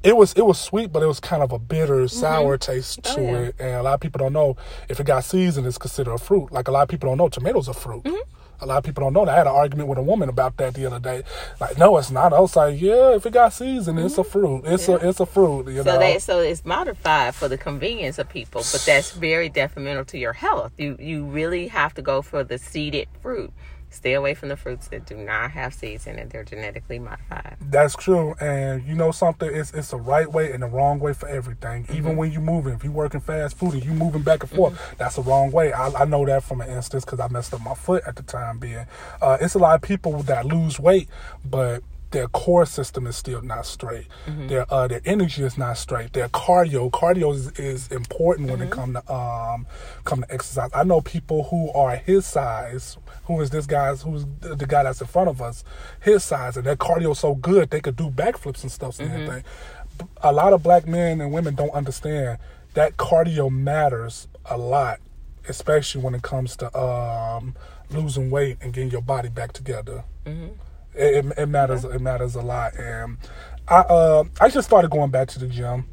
[0.06, 3.16] it was it was sweet, but it was kind of a bitter, sour taste Oh,
[3.16, 3.38] to yeah.
[3.40, 3.56] it.
[3.60, 4.56] And a lot of people don't know
[4.88, 6.52] if it got seasoned, it's considered a fruit.
[6.52, 8.04] Like a lot of people don't know tomatoes are fruit.
[8.04, 8.30] Mm-hmm.
[8.62, 9.34] A lot of people don't know that.
[9.34, 11.24] I had an argument with a woman about that the other day.
[11.60, 12.32] Like, no, it's not.
[12.32, 14.62] I was like, yeah, if it got seasoned, it's a fruit.
[14.66, 15.68] It's a it's a fruit.
[15.68, 15.90] You Mm-hmm.
[15.90, 16.00] So know.
[16.00, 20.32] they so it's modified for the convenience of people, but that's very detrimental to your
[20.34, 20.72] health.
[20.78, 23.52] You you really have to go for the seeded fruit.
[23.96, 26.30] Stay away from the fruits that do not have seeds in it.
[26.30, 27.56] They're genetically modified.
[27.62, 29.50] That's true, and you know something.
[29.50, 31.88] It's it's a right way and a wrong way for everything.
[31.94, 34.78] Even when you're moving, if you're working fast food and you're moving back and forth,
[34.98, 35.72] that's the wrong way.
[35.72, 38.24] I, I know that from an instance because I messed up my foot at the
[38.24, 38.60] time.
[38.60, 38.86] Being,
[39.22, 41.08] uh, it's a lot of people that lose weight,
[41.50, 41.82] but
[42.12, 44.08] their core system is still not straight.
[44.48, 46.14] Their uh, their energy is not straight.
[46.14, 49.68] Their cardio, cardio is, is important when it come to um
[50.06, 50.70] come to exercise.
[50.74, 52.98] I know people who are his size.
[53.26, 54.04] Who is this guy's?
[54.04, 55.64] Who's the the guy that's in front of us?
[56.02, 59.44] His size, and their cardio so good they could do backflips and stuff and everything.
[60.22, 62.38] A lot of black men and women don't understand
[62.76, 65.00] that cardio matters a lot,
[65.50, 67.56] especially when it comes to um
[67.90, 70.04] losing weight and getting your body back together
[70.96, 73.18] it, it, it matters it matters a lot and
[73.68, 75.86] i uh i just started going back to the gym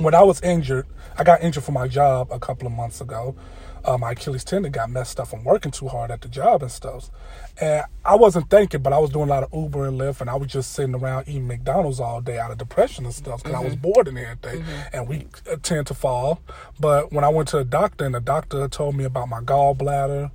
[0.00, 0.86] when I was injured,
[1.18, 3.36] I got injured for my job a couple of months ago.
[3.82, 6.70] Uh, my Achilles tendon got messed up from working too hard at the job and
[6.70, 7.10] stuff.
[7.60, 10.28] And I wasn't thinking, but I was doing a lot of Uber and Lyft, and
[10.28, 13.56] I was just sitting around eating McDonald's all day out of depression and stuff because
[13.56, 13.62] mm-hmm.
[13.62, 14.62] I was bored and everything.
[14.62, 14.96] Mm-hmm.
[14.96, 15.26] And we
[15.62, 16.40] tend to fall.
[16.78, 20.30] But when I went to a doctor, and the doctor told me about my gallbladder,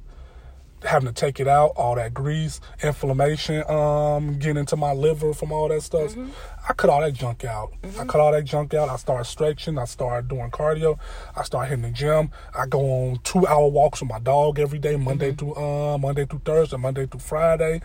[0.86, 5.52] having to take it out, all that grease, inflammation, um, getting into my liver from
[5.52, 6.12] all that stuff.
[6.12, 6.30] Mm-hmm.
[6.67, 7.74] I cut all that junk out.
[7.82, 8.02] Mm-hmm.
[8.02, 8.89] I cut all that junk out.
[8.89, 9.78] I started stretching.
[9.78, 10.98] I started doing cardio.
[11.36, 12.32] I started hitting the gym.
[12.58, 15.54] I go on two hour walks with my dog every day, Monday mm-hmm.
[15.54, 17.82] through uh, Monday through Thursday, Monday through Friday.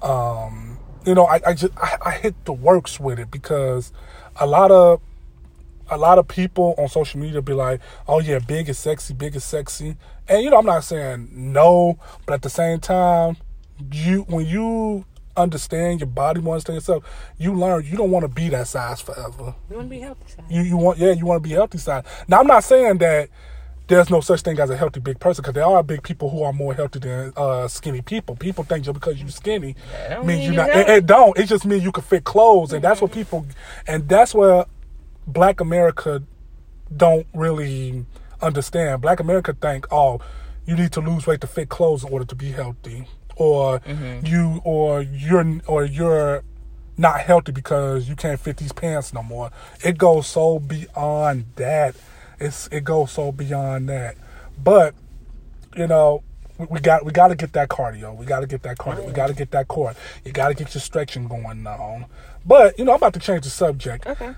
[0.00, 3.92] Um, you know, I, I just I, I hit the works with it because
[4.36, 5.00] a lot of
[5.90, 9.36] a lot of people on social media be like, "Oh yeah, big is sexy, big
[9.36, 9.96] is sexy,"
[10.28, 13.36] and you know I'm not saying no, but at the same time,
[13.90, 15.04] you when you
[15.36, 17.04] understand your body, you understand yourself,
[17.38, 19.54] you learn you don't want to be that size forever.
[19.70, 20.44] You want to be healthy size.
[20.50, 22.04] You you want yeah you want to be healthy size.
[22.28, 23.28] Now I'm not saying that
[23.88, 26.42] there's no such thing as a healthy big person because there are big people who
[26.42, 28.36] are more healthy than uh, skinny people.
[28.36, 29.74] People think just because you're skinny
[30.24, 30.70] means you're not.
[30.70, 31.36] It, it, don't.
[31.38, 33.46] It just means you can fit clothes, and that's what people.
[33.86, 34.64] And that's where
[35.26, 36.22] black America
[36.94, 38.04] don't really
[38.40, 39.02] understand.
[39.02, 40.20] Black America think, oh,
[40.66, 43.06] you need to lose weight to fit clothes in order to be healthy.
[43.36, 44.26] Or mm-hmm.
[44.26, 46.44] you or you're or you're
[46.98, 49.50] not healthy because you can't fit these pants no more.
[49.82, 51.96] It goes so beyond that.
[52.38, 54.16] It's it goes so beyond that.
[54.62, 54.94] But,
[55.76, 56.22] you know,
[56.68, 58.14] we got we got to get that cardio.
[58.14, 59.06] We got to get that cardio.
[59.06, 59.94] We got to get that core.
[60.24, 62.06] You got to get your stretching going on.
[62.44, 64.06] But you know, I'm about to change the subject.
[64.06, 64.34] Okay.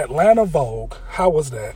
[0.00, 0.94] Atlanta Vogue.
[1.08, 1.74] How was that?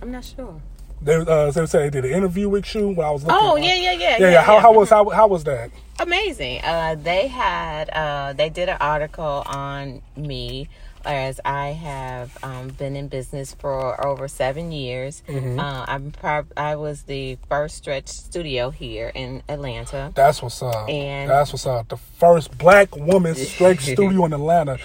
[0.00, 0.60] I'm not sure.
[1.00, 3.38] They, uh, they said they did an interview with you when I was looking.
[3.40, 4.30] Oh yeah, yeah, yeah, yeah, yeah.
[4.30, 4.42] yeah.
[4.42, 5.70] How, how was how, how was that?
[5.98, 6.60] Amazing.
[6.62, 10.68] Uh, they had uh, they did an article on me
[11.06, 15.22] as I have um, been in business for over seven years.
[15.28, 15.58] Mm-hmm.
[15.58, 20.12] Uh, I'm prob- I was the first stretch studio here in Atlanta.
[20.14, 20.88] That's what's up.
[20.88, 21.88] And that's what's up.
[21.88, 24.78] The first black woman stretch studio in Atlanta.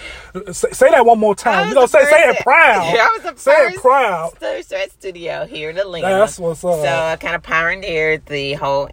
[0.52, 1.68] Say, say, that one more time.
[1.68, 2.82] You know, say say it proud.
[2.98, 4.32] I was the say first it proud.
[4.62, 6.06] Stretch studio here in Atlanta.
[6.06, 6.80] That's what's up.
[6.80, 8.90] So I kind of pioneered the whole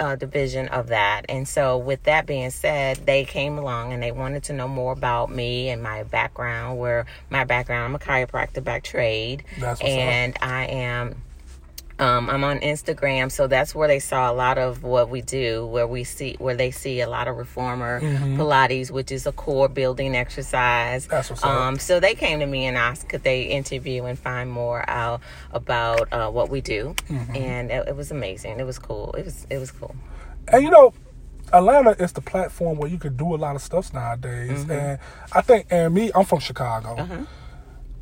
[0.00, 1.26] uh, division of that.
[1.28, 4.92] And so, with that being said, they came along and they wanted to know more
[4.92, 6.78] about me and my background.
[6.78, 9.44] Where my background, I'm a chiropractor by trade,
[9.82, 10.42] and up.
[10.42, 11.22] I am
[11.98, 15.66] um, I'm on Instagram, so that's where they saw a lot of what we do.
[15.66, 18.40] Where we see, where they see a lot of reformer mm-hmm.
[18.40, 21.06] Pilates, which is a core building exercise.
[21.06, 21.80] That's what's um, up.
[21.80, 25.20] So they came to me and asked could they interview and find more out
[25.52, 27.34] about uh, what we do, mm-hmm.
[27.34, 28.60] and it, it was amazing.
[28.60, 29.12] It was cool.
[29.14, 29.96] It was it was cool.
[30.52, 30.94] And you know,
[31.52, 34.64] Atlanta is the platform where you can do a lot of stuff nowadays.
[34.64, 34.70] Mm-hmm.
[34.70, 34.98] And
[35.32, 36.96] I think, and me, I'm from Chicago.
[36.96, 37.24] Uh-huh.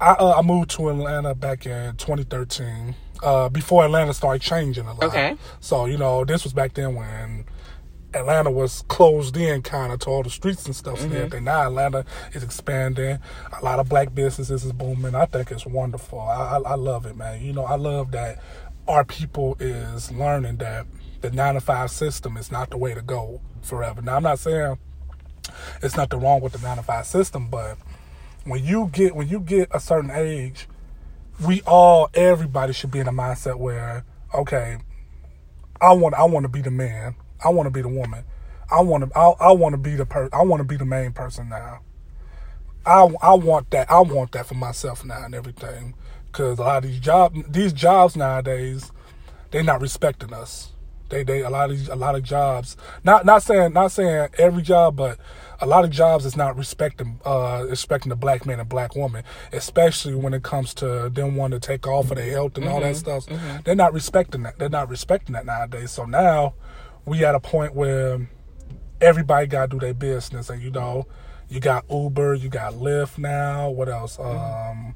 [0.01, 4.93] I, uh, I moved to Atlanta back in 2013 uh, before Atlanta started changing a
[4.93, 5.05] lot.
[5.05, 5.37] Okay.
[5.61, 7.45] So you know, this was back then when
[8.15, 11.35] Atlanta was closed in kind of to all the streets and stuff mm-hmm.
[11.35, 11.45] and.
[11.45, 13.19] Now Atlanta is expanding.
[13.61, 15.15] A lot of black businesses is booming.
[15.15, 16.21] I think it's wonderful.
[16.21, 17.43] I, I, I love it, man.
[17.43, 18.43] You know, I love that
[18.89, 20.87] our people is learning that
[21.21, 24.01] the nine to five system is not the way to go forever.
[24.03, 24.79] Now I'm not saying
[25.83, 27.79] it's not the wrong with the nine to five system, but
[28.47, 30.69] when you get when you get a certain age
[31.45, 34.79] we all everybody should be in a mindset where okay
[35.81, 37.15] i want i want to be the man.
[37.45, 38.25] I want to be the woman.
[38.71, 40.85] I want to i, I want to be the per i want to be the
[40.87, 41.81] main person now.
[42.87, 45.95] I i want that i want that for myself now and everything.
[46.27, 48.93] Because a lot of these job these jobs nowadays
[49.51, 50.73] they're not respecting us
[51.09, 54.29] they they a lot of these, a lot of jobs not not saying not saying
[54.39, 55.19] every job but
[55.61, 59.25] a lot of jobs is not respecting uh, respecting the black man and black woman,
[59.53, 62.75] especially when it comes to them wanting to take off for their health and mm-hmm.
[62.75, 63.21] all that mm-hmm.
[63.21, 63.27] stuff.
[63.27, 63.59] Mm-hmm.
[63.65, 64.59] They're not respecting that.
[64.59, 65.91] They're not respecting that nowadays.
[65.91, 66.55] So now
[67.05, 68.29] we at a point where
[69.01, 71.07] everybody got to do their business, and you know,
[71.49, 73.71] you got Uber, you got Lyft now.
[73.71, 74.17] What else?
[74.19, 74.89] Mm-hmm.
[74.89, 74.95] Um,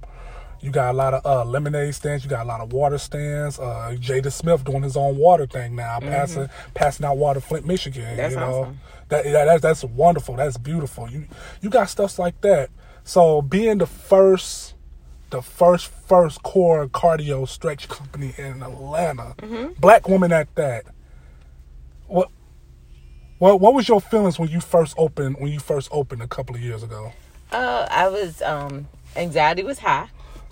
[0.60, 2.24] you got a lot of uh, lemonade stands.
[2.24, 3.58] You got a lot of water stands.
[3.58, 6.10] Uh, Jaden Smith doing his own water thing now, mm-hmm.
[6.10, 8.16] passing passing out water, Flint, Michigan.
[8.16, 8.80] That's you know, awesome.
[9.08, 10.36] that, that that's that's wonderful.
[10.36, 11.08] That's beautiful.
[11.10, 11.26] You
[11.60, 12.70] you got stuff like that.
[13.04, 14.74] So being the first,
[15.30, 19.72] the first first core cardio stretch company in Atlanta, mm-hmm.
[19.80, 20.84] black woman at that.
[22.06, 22.28] What
[23.38, 26.54] what what was your feelings when you first opened when you first opened a couple
[26.54, 27.12] of years ago?
[27.50, 30.08] Uh, I was um anxiety was high.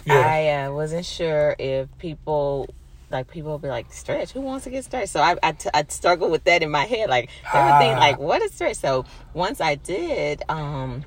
[0.08, 0.26] Yeah.
[0.26, 2.68] I uh, wasn't sure if people
[3.10, 5.70] like people will be like stretch who wants to get stretched so i i, t-
[5.72, 7.98] I struggle with that in my head like everything ah.
[7.98, 11.04] like what is stretch so once i did um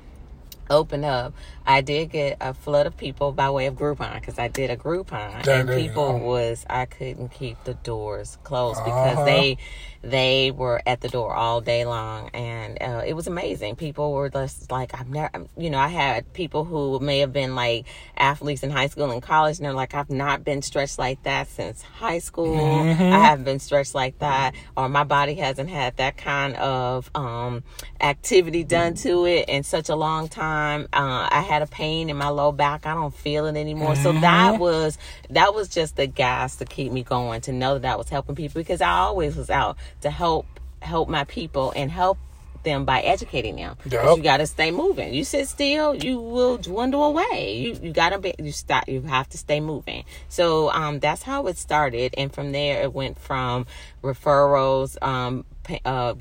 [0.72, 4.48] open up I did get a flood of people by way of Groupon because I
[4.48, 6.24] did a Groupon, and people go.
[6.26, 9.24] was I couldn't keep the doors closed because Uh-huh.
[9.24, 9.58] they
[10.02, 13.76] they were at the door all day long, and uh, it was amazing.
[13.76, 17.54] People were just like I've never, you know, I had people who may have been
[17.54, 21.22] like athletes in high school and college, and they're like I've not been stretched like
[21.22, 22.56] that since high school.
[22.56, 23.00] Mm-hmm.
[23.00, 27.62] I haven't been stretched like that, or my body hasn't had that kind of um,
[28.00, 30.61] activity done to it in such a long time.
[30.92, 32.86] Uh, I had a pain in my low back.
[32.86, 33.96] I don't feel it anymore.
[33.96, 34.98] So that was
[35.30, 38.34] that was just the gas to keep me going to know that I was helping
[38.34, 40.46] people because I always was out to help
[40.80, 42.18] help my people and help
[42.62, 43.76] them by educating them.
[43.90, 44.16] Yup.
[44.16, 45.14] You got to stay moving.
[45.14, 47.56] You sit still, you will dwindle away.
[47.56, 48.88] You you got to be you stop.
[48.88, 50.04] You have to stay moving.
[50.28, 53.66] So um, that's how it started, and from there it went from
[54.02, 55.00] referrals.
[55.02, 55.44] Um,
[55.84, 56.14] uh,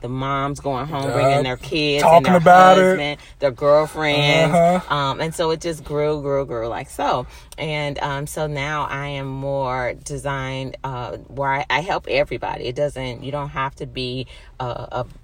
[0.00, 3.18] the moms going home bringing their kids Talking and their about it.
[3.38, 4.94] their girlfriends, Uh-huh.
[4.94, 7.26] um, and so it just grew, grew, grew like so.
[7.56, 12.64] And um, so now I am more designed uh, where I, I help everybody.
[12.66, 13.22] It doesn't.
[13.22, 14.26] You don't have to be
[14.58, 14.64] a,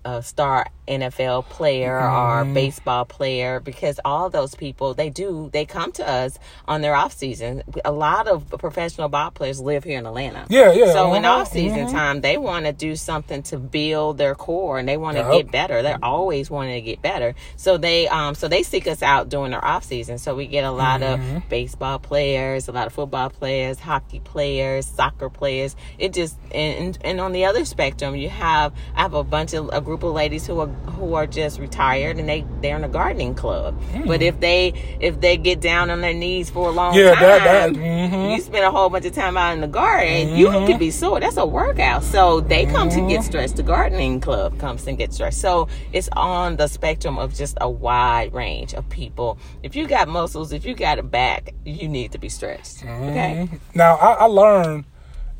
[0.05, 2.55] a, a star NFL player or Mm-hmm.
[2.55, 7.13] baseball player because all those people they do they come to us on their off
[7.15, 7.63] season.
[7.85, 10.47] A lot of professional ball players live here in Atlanta.
[10.49, 14.19] Yeah, yeah, So in uh-huh, off season time, they want to do something to build
[14.19, 15.33] their core and they want to Yup.
[15.33, 15.83] get better.
[15.83, 17.35] They're always wanting to get better.
[17.57, 20.19] So they um so they seek us out during their off season.
[20.19, 21.37] So we get a lot Mm-hmm.
[21.37, 25.75] of baseball players, a lot of football players, hockey players, soccer players.
[25.99, 29.69] It just and and on the other spectrum, you have I have a bunch of
[29.73, 32.89] a group of ladies who are who are just retired and they they're in a
[32.89, 33.79] gardening club.
[34.07, 36.99] But if they if they get down on their knees for a long Hmm.
[37.01, 38.35] Yeah, time, that- that- mhm.
[38.35, 40.67] you spend a whole bunch of time out in the garden, you Mm-hmm.
[40.67, 41.21] could be sore.
[41.21, 42.03] That's a workout.
[42.03, 43.57] So they come to get stressed.
[43.57, 45.41] The gardening club comes and get stressed.
[45.41, 49.39] So it's on the spectrum of just a wide range of people.
[49.63, 52.85] If you got muscles, if you got a back, you need to be stretched.
[52.85, 53.49] Okay.
[53.75, 54.85] Now I, I learned,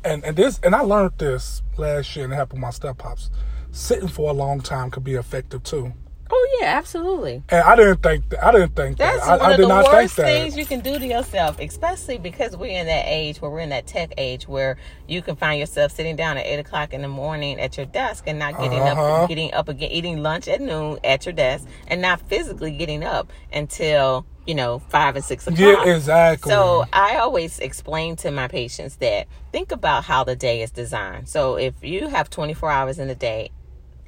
[0.03, 2.97] and and this, and I learned this last year, and it happened with my step
[2.99, 3.29] pops.
[3.77, 5.93] Sitting for a long time could be effective too,
[6.31, 7.43] Oh yeah, absolutely.
[7.49, 8.43] and I didn't think that.
[8.43, 9.29] I didn't think That's that.
[9.33, 11.59] I, one I of did the not think worst things you can do to yourself,
[11.59, 15.35] especially because we're in that age where we're in that tech age where you can
[15.35, 18.57] find yourself sitting down at eight o'clock in the morning at your desk and not
[18.57, 19.23] getting Uh-huh.
[19.23, 23.03] up, getting up again, eating lunch at noon at your desk, and not physically getting
[23.03, 25.59] up until you know five and six o'clock.
[25.85, 26.49] Yeah, exactly.
[26.51, 31.29] So I always explain to my patients that think about how the day is designed.
[31.29, 33.51] So if you have twenty four hours in a day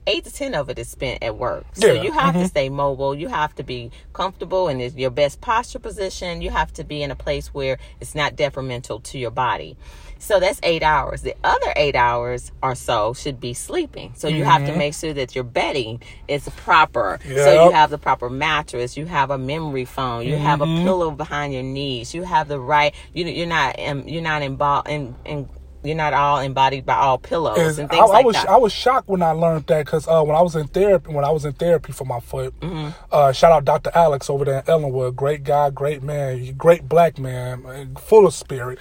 [0.10, 1.66] eight to ten of it is spent at work.
[1.74, 3.16] So Yeah, you have to stay mobile.
[3.16, 6.42] You have to be comfortable and it's your best posture position.
[6.42, 9.78] You have to be in a place where it's not detrimental to your body.
[10.22, 11.22] So that's eight hours.
[11.22, 14.12] The other eight hours or so should be sleeping.
[14.18, 17.20] So you have to make sure that your bedding is proper.
[17.24, 18.98] So you have the proper mattress.
[18.98, 20.24] You have a memory foam.
[20.24, 22.14] You have a pillow behind your knees.
[22.14, 22.94] You have the right.
[23.14, 25.48] You you're not um, you're not involved in in.
[25.82, 28.50] You're not all embodied by all pillows Is- and things I like was that.
[28.50, 31.24] I was shocked when I learned that because uh, when I was in therapy when
[31.24, 32.90] I was in therapy for my foot, Mm-hmm.
[33.12, 33.92] uh, shout out Dr.
[33.96, 38.78] Alex over there in Ellenwood, great guy, great man, great black man, full of spirit.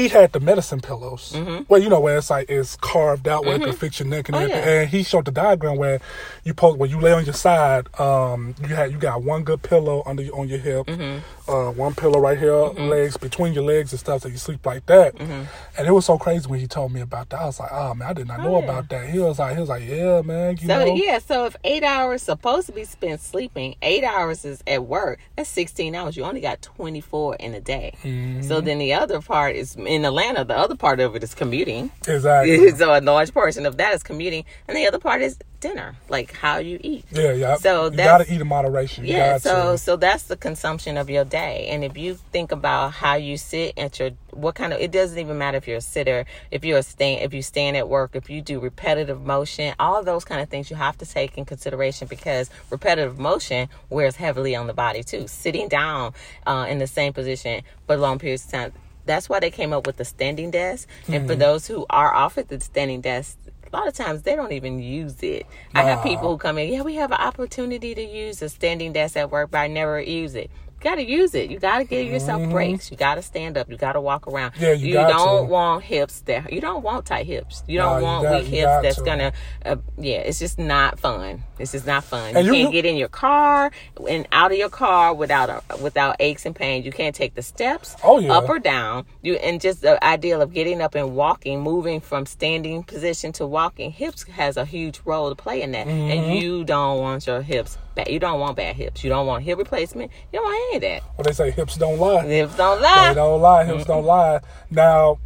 [0.00, 1.36] He had the medicine pillows.
[1.68, 4.28] Well, you know where it's like it's carved out where it can fit your neck
[4.30, 4.44] and Mm-hmm.
[4.46, 4.64] Oh, everything.
[4.74, 4.80] yeah.
[4.80, 6.00] And he showed the diagram where
[6.44, 9.62] you post where you lay on your side, um, you had you got one good
[9.62, 11.50] pillow under your, on your hip, Mm-hmm.
[11.50, 14.86] uh, one pillow right here, legs between your legs and stuff, so you sleep like
[14.86, 15.14] that.
[15.16, 15.42] Mm-hmm.
[15.76, 17.40] And it was so crazy when he told me about that.
[17.40, 18.64] I was like, oh man, I did not know yeah.
[18.64, 19.10] about that.
[19.10, 21.82] He was like, he was like, yeah, man, you So know, yeah, so if eight
[21.84, 25.18] hours supposed to be spent sleeping, eight hours is at work.
[25.36, 26.16] That's sixteen hours.
[26.16, 27.92] You only got twenty four in a day.
[28.02, 28.42] Mm-hmm.
[28.42, 30.44] So then the other part is in Atlanta.
[30.44, 31.90] The other part of it is commuting.
[32.06, 32.70] exactly.
[32.76, 36.32] so a large portion of that is commuting, and the other part is dinner, like
[36.36, 37.04] how you eat.
[37.10, 37.56] Yeah, yeah.
[37.56, 39.04] So you that's- gotta eat in moderation.
[39.04, 39.78] You Yeah, so to.
[39.78, 41.66] so that's the consumption of your day.
[41.70, 45.18] And if you think about how you sit at your what kind of it doesn't
[45.18, 48.12] even matter if you're a sitter, if you're a stand if you stand at work,
[48.14, 51.44] if you do repetitive motion, all those kind of things you have to take in
[51.44, 55.26] consideration because repetitive motion wears heavily on the body too.
[55.26, 56.14] Sitting down
[56.46, 58.72] uh, in the same position for long periods of time.
[59.10, 60.88] That's why they came up with the standing desk.
[61.08, 61.40] And for hmm.
[61.40, 63.36] those who are offered the standing desk,
[63.72, 65.46] a lot of times they don't even use it.
[65.74, 68.92] I have people who come in, yeah, we have an opportunity to use a standing
[68.92, 70.50] desk at work, but I never use it.
[70.82, 71.50] You gotta use it.
[71.50, 72.90] You gotta give yourself breaks.
[72.90, 73.70] You gotta stand up.
[73.70, 74.52] You gotta walk around.
[74.52, 74.62] Mm-hmm.
[74.62, 75.52] Yeah, you got don't to.
[75.52, 77.62] want hips that you don't want tight hips.
[77.66, 79.02] You don't you want got- weak hips that's to.
[79.04, 79.32] gonna.
[79.62, 81.42] Uh, yeah, it's just not fun.
[81.58, 82.34] It's just not fun.
[82.34, 83.70] And you, you- can't get in your car
[84.08, 86.86] and out of your car without a, without aches and pains.
[86.86, 88.32] You can't take the steps Oh, yeah.
[88.38, 89.04] up or down.
[89.20, 93.46] You and just the idea of getting up and walking, moving from standing position to
[93.46, 95.86] walking, hips has a huge role to play in that.
[95.86, 96.10] Mm-hmm.
[96.10, 97.76] And you don't want your hips.
[98.08, 99.02] You don't want bad hips.
[99.04, 100.10] You don't want hip replacement.
[100.32, 101.16] You don't want any of that.
[101.16, 102.24] Well, they say hips don't lie.
[102.26, 103.08] Hips don't lie.
[103.08, 103.64] They don't lie.
[103.64, 104.40] Hips don't lie.
[104.70, 105.18] Now,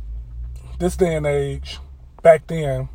[0.78, 1.78] this day and age,
[2.22, 2.88] back then,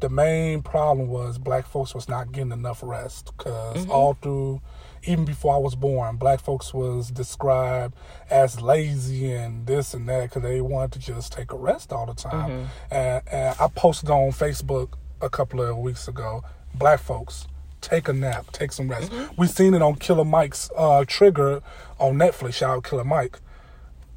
[0.00, 3.90] the main problem was black folks was not getting enough rest because Mm-hmm.
[3.90, 4.60] all through
[5.04, 7.94] even before i was born black folks was described
[8.28, 12.04] as lazy and this and that because they wanted to just take a rest all
[12.06, 12.94] the time Mm-hmm.
[12.94, 14.90] and, and i posted on facebook
[15.22, 16.42] a couple of weeks ago
[16.74, 17.46] black folks
[17.86, 19.34] take a nap take some rest Mm-hmm.
[19.40, 21.62] we seen it on killer mike's uh, trigger
[22.00, 23.38] on netflix shout out killer mike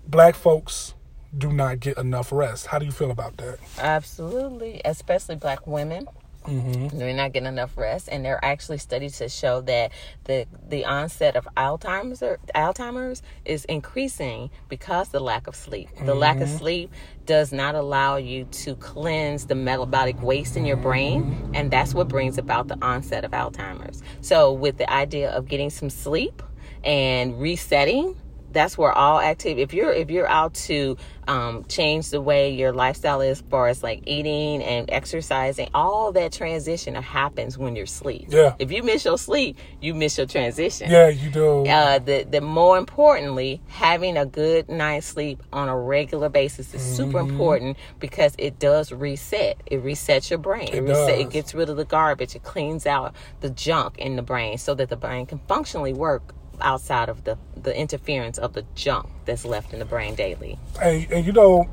[0.07, 0.95] black folks
[1.37, 6.07] do not get enough rest how do you feel about that Absolutely, especially black women.
[6.49, 6.97] Mm-hmm.
[6.97, 9.91] They're not getting enough rest, and there are actually studies to show that
[10.25, 15.89] the the onset of Alzheimer's or Alzheimer's is increasing because the lack of sleep.
[16.03, 16.43] The lack Mm-hmm.
[16.43, 16.91] of sleep
[17.25, 22.07] does not allow you to cleanse the metabolic waste in your brain, and that's what
[22.07, 24.01] brings about the onset of Alzheimer's.
[24.21, 26.41] So, with the idea of getting some sleep
[26.83, 28.15] and resetting
[28.51, 30.97] that's where all activity if you're if you're out to
[31.27, 36.11] um, change the way your lifestyle is as far as like eating and exercising all
[36.11, 38.55] that transition happens when you're asleep Yeah.
[38.57, 41.67] if you miss your sleep you miss your transition Yeah, you do.
[41.67, 46.81] uh, the the more importantly, having a good night's sleep on a regular basis is
[46.81, 47.29] super Mm-hmm.
[47.31, 49.61] important because it does reset.
[49.65, 50.67] It resets your brain.
[50.69, 51.07] It, It reset.
[51.09, 51.19] does.
[51.19, 52.35] It gets rid of the garbage.
[52.35, 56.33] It cleans out the junk in the brain so that the brain can functionally work
[56.61, 60.57] outside of the the interference of the junk that's left in the brain daily.
[60.81, 61.67] and, and you know,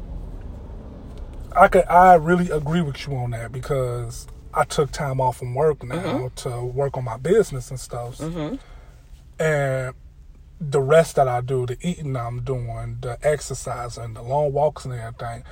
[1.54, 5.54] I could I really agree with you on that because I took time off from
[5.54, 6.34] work now Mm-hmm.
[6.50, 8.20] to work on my business and stuff,
[9.38, 9.94] and
[10.58, 14.94] the rest that I do, the eating I'm doing, the exercising, the long walks and
[14.94, 15.44] everything.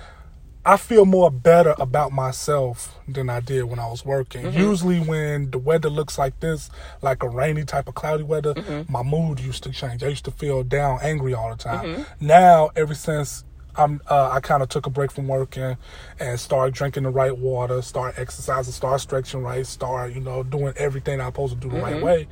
[0.67, 4.47] I feel more better about myself than I did when I was working.
[4.47, 4.59] Mm-hmm.
[4.59, 6.71] Usually, when the weather looks like this,
[7.03, 8.55] like a rainy type of cloudy weather,
[8.89, 10.03] my mood used to change.
[10.03, 11.85] I used to feel down, angry all the time.
[11.85, 12.27] Mm-hmm.
[12.27, 13.45] Now, ever since
[13.77, 15.77] I'm, uh, I kind of took a break from working
[16.19, 20.73] and started drinking the right water, start exercising, start stretching right, start you know doing
[20.77, 22.05] everything I'm supposed to do the right mm-hmm.
[22.05, 22.29] way.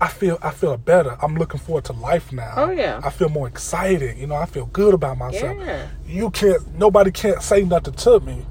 [0.00, 1.16] I feel I feel better.
[1.20, 2.54] I'm looking forward to life now.
[2.56, 3.00] Oh, yeah.
[3.04, 4.16] I feel more excited.
[4.16, 5.58] You know, I feel good about myself.
[5.60, 5.88] Yeah.
[6.06, 6.74] You can't.
[6.76, 8.46] Nobody can't say nothing to me.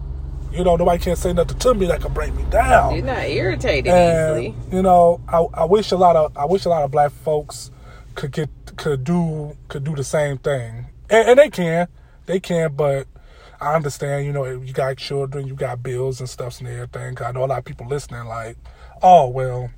[0.52, 2.95] You know, nobody can't say nothing to me that can break me down.
[2.95, 4.56] You're not irritated and easily.
[4.72, 7.72] you know, I, I wish a lot of I wish a lot of black folks
[8.16, 11.88] could get could do could do the same thing, and, and they can,
[12.26, 13.08] they can, but.
[13.62, 17.22] I understand, you know, you got children, you got bills and stuff and everything.
[17.22, 18.56] I know a lot of people listening, like,
[19.04, 19.70] oh well,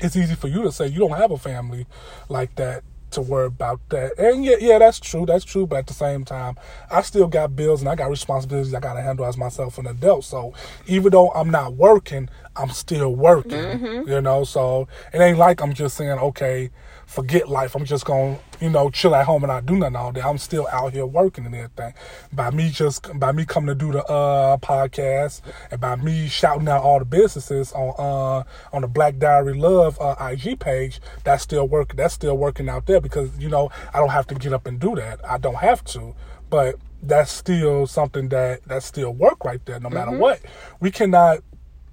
[0.00, 1.86] it's easy for you to say you don't have a family
[2.28, 2.84] like that
[3.14, 4.18] to worry about that.
[4.18, 5.24] And yeah, yeah, that's true.
[5.24, 5.66] That's true.
[5.66, 6.56] But at the same time,
[6.90, 9.86] I still got bills and I got responsibilities I got to handle as myself an
[9.86, 10.24] adult.
[10.24, 10.52] So
[10.86, 13.52] even though I'm not working, I'm still working.
[13.52, 14.08] Mm-hmm.
[14.08, 16.70] You know, so it ain't like I'm just saying, okay,
[17.06, 17.74] forget life.
[17.74, 20.20] I'm just gonna, you know, chill at home and not do nothing all day.
[20.20, 21.94] I'm still out here working and everything.
[22.32, 25.40] By me just by me coming to do the uh podcast
[25.70, 28.44] and by me shouting out all the businesses on uh
[28.74, 32.86] on the Black Diary Love uh, IG page, that's still working that's still working out
[32.86, 35.24] there because, you know, I don't have to get up and do that.
[35.28, 36.14] I don't have to.
[36.50, 40.40] But that's still something that that still work right there no matter what.
[40.80, 41.38] We cannot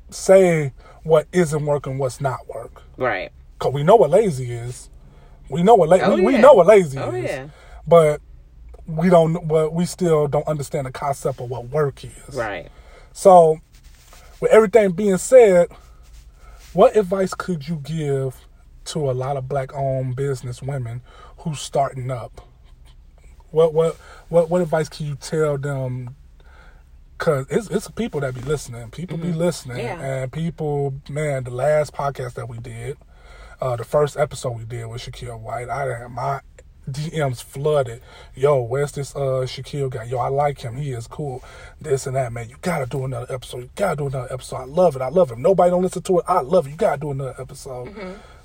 [0.10, 2.84] say what isn't working, what's not work.
[2.98, 3.32] Right.
[3.60, 4.90] Cause we know what lazy is.
[5.52, 7.24] We know what la- Oh, we, we know what lazy Oh, is.
[7.26, 7.48] yeah.
[7.88, 8.22] But
[8.88, 9.48] we don't.
[9.48, 12.36] But we still don't understand the concept of what work is.
[12.36, 12.70] Right.
[13.14, 13.60] So,
[14.40, 15.68] with everything being said,
[16.74, 18.36] what advice could you give
[18.86, 21.02] to a lot of black-owned business women
[21.40, 22.42] who's starting up?
[23.52, 23.98] What what
[24.30, 26.16] what what advice can you tell them?
[27.18, 28.90] Cause it's it's people that be listening.
[28.90, 30.02] People be listening, Mm-hmm.
[30.02, 30.14] Yeah.
[30.24, 31.44] and people, man.
[31.44, 32.98] The last podcast that we did,
[33.62, 36.42] uh, the first episode we did with Shaquille White, I had my
[36.90, 38.02] DMs flooded.
[38.36, 40.04] Yo, where's this uh Shaquille guy?
[40.06, 40.76] Yo, I like him.
[40.76, 41.44] He is cool.
[41.80, 42.50] This and that, man.
[42.50, 43.60] You gotta do another episode.
[43.60, 44.56] You gotta do another episode.
[44.58, 45.02] I love it.
[45.02, 45.42] I love him.
[45.42, 46.26] Nobody don't listen to it.
[46.28, 46.72] I love it.
[46.72, 47.94] You gotta do another episode.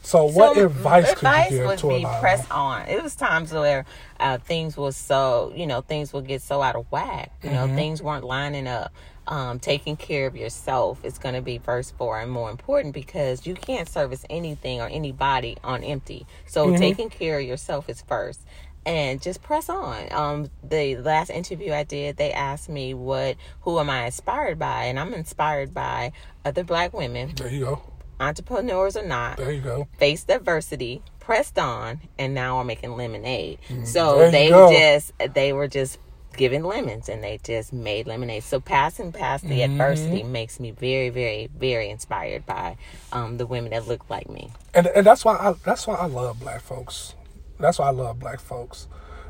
[0.02, 2.82] So, what So, advice, advice could you give would to be press on.
[2.86, 3.84] It was times where
[4.20, 7.32] uh, things were so you know things would get so out of whack.
[7.42, 7.74] You know Mm-hmm.
[7.76, 8.92] things weren't lining up.
[9.28, 13.46] Um, taking care of yourself is going to be first for and more important because
[13.46, 16.26] you can't service anything or anybody on empty.
[16.46, 16.76] So Mm-hmm.
[16.76, 18.40] taking care of yourself is first.
[18.84, 20.12] And just press on.
[20.12, 24.84] Um, the last interview I did, they asked me what, who am I inspired by,
[24.84, 26.12] and I'm inspired by
[26.44, 27.82] other Black women, There you go.
[28.20, 29.88] entrepreneurs or not, There you go.
[29.98, 33.58] faced adversity, pressed on, and now are making lemonade.
[33.68, 34.70] There So they go.
[34.70, 35.98] just they were just
[36.36, 38.42] given lemons and they just made lemonade.
[38.44, 39.72] So passing past the Mm-hmm.
[39.72, 42.76] adversity makes me very, very, very inspired by
[43.12, 44.50] um, the women that look like me.
[44.74, 47.14] and and that's why I that's why I love black folks.
[47.58, 48.86] That's why I love black folks.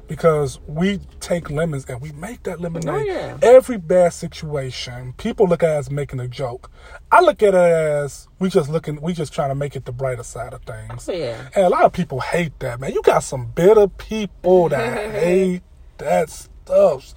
[0.09, 2.89] Because we take lemons and we make that lemonade.
[2.95, 3.39] Oh, yeah.
[3.43, 6.71] Every bad situation, people look at it as making a joke.
[7.11, 9.91] I look at it as we just looking, we just trying to make it the
[9.91, 11.09] brighter side of things.
[11.09, 11.49] Oh, yeah.
[11.57, 12.93] And a lot of people hate that, man.
[12.93, 15.63] You got some bitter people that hate
[15.99, 17.15] that stuff.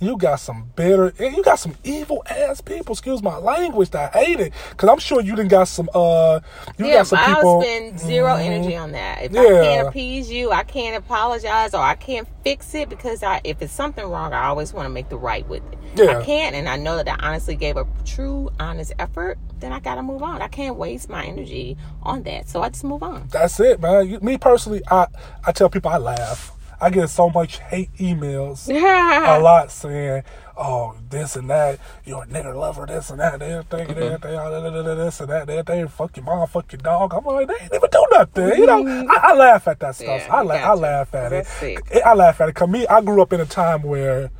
[0.00, 2.92] You got some bitter, you got some evil ass people.
[2.94, 4.52] Excuse my language that hate it.
[4.76, 5.88] Cause I'm sure you didn't got some.
[5.94, 6.40] uh
[6.78, 7.62] You Yeah, got some I'll people.
[7.62, 9.22] spend 0 energy on that.
[9.22, 13.40] If I can't appease you, I can't apologize or I can't fix it because I,
[13.44, 15.78] if it's something wrong, I always want to make the right with it.
[15.94, 16.18] Yeah.
[16.18, 19.38] I can't, and I know that I honestly gave a true, honest effort.
[19.60, 20.42] Then I gotta move on.
[20.42, 23.28] I can't waste my energy on that, so I just move on.
[23.30, 24.08] That's it, man.
[24.08, 25.06] You- Me personally, I
[25.46, 26.52] I tell people I laugh.
[26.82, 30.24] I get so much hate emails a lot saying,
[30.56, 34.50] "Oh, this and that, you're a nigger lover, this and that, everything, and everything, all
[34.50, 37.46] that, that, that, this and that, everything, fuck your mom, fuck your dog." I'm like,
[37.48, 39.06] they ain't even do nothing, you know.
[39.08, 40.22] I, I laugh at that stuff.
[40.26, 41.80] Yeah, I you la- I laugh at That's it.
[42.04, 42.54] I laugh at it.
[42.56, 44.30] Cause me, I grew up in a time where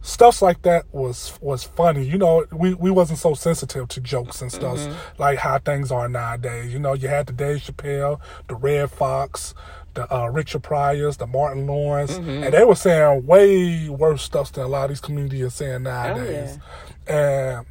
[0.00, 2.04] stuff like that was was funny.
[2.06, 5.20] You know, we, we wasn't so sensitive to jokes and stuff Mm-hmm.
[5.22, 6.72] like how things are nowadays.
[6.72, 9.54] You know, you had the Dave Chappelle, the Redd Foxx,
[9.98, 12.44] the uh, Richard Pryors, the Martin Lawrence, Mm-hmm.
[12.44, 15.82] and they were saying way worse stuff than a lot of these comedians are saying
[15.82, 16.58] nowadays.
[17.06, 17.66] And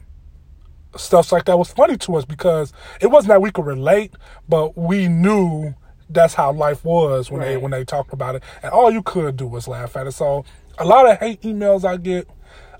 [0.95, 4.11] stuff like that was funny to us because it wasn't that we could relate,
[4.49, 5.73] but we knew
[6.09, 9.37] that's how life was when they when they talked about it, and all you could
[9.37, 10.11] do was laugh at it.
[10.13, 10.45] So
[10.77, 12.27] a lot of hate emails I get,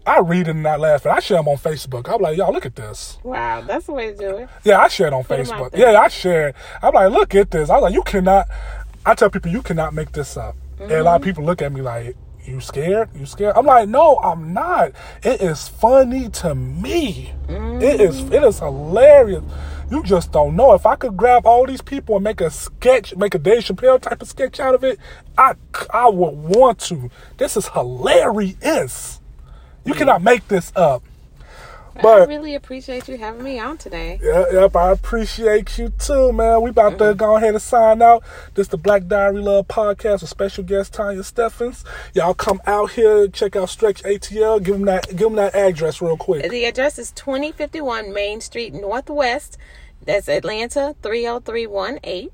[0.06, 1.12] I read it and I laugh at.
[1.12, 1.16] it.
[1.18, 2.08] I share them on Facebook.
[2.12, 3.18] I'm like, y'all look at this.
[3.24, 4.50] Wow, that's the way to do it.
[4.64, 5.76] Yeah, I share it on out Facebook.
[5.78, 6.50] Yeah, I share.
[6.50, 6.56] it.
[6.82, 7.70] I'm like, look at this.
[7.70, 8.48] I was like, you cannot.
[9.08, 10.58] I tell people you cannot make this up.
[10.80, 11.30] And a lot of mm-hmm.
[11.30, 13.10] people look at me like, you scared?
[13.16, 13.56] You scared?
[13.56, 14.92] I'm like, no, I'm not.
[15.24, 17.34] It is funny to me.
[17.48, 18.22] It is.
[18.22, 18.34] Mm.
[18.34, 19.44] It is hilarious.
[19.90, 20.74] You just don't know.
[20.74, 24.02] If I could grab all these people and make a sketch, make a Dave Chappelle
[24.02, 25.00] type of sketch out of it,
[25.38, 25.56] I
[25.90, 27.10] I would want to.
[27.38, 29.22] This is hilarious.
[29.86, 29.98] You mm.
[29.98, 31.04] cannot make this up.
[32.06, 34.20] I really appreciate you having me on today.
[34.22, 36.62] yeah, yep, I appreciate you too, man.
[36.62, 38.24] We about to go ahead and sign out.
[38.54, 41.84] This the Black Diary Love podcast with special guest Tanya Steffens.
[42.14, 44.62] Y'all come out here, check out Stretch ATL.
[44.64, 46.50] Give them that, give them that address real quick.
[46.50, 49.58] The address is 2051 Main Street Northwest.
[50.06, 52.30] That's Atlanta 30318.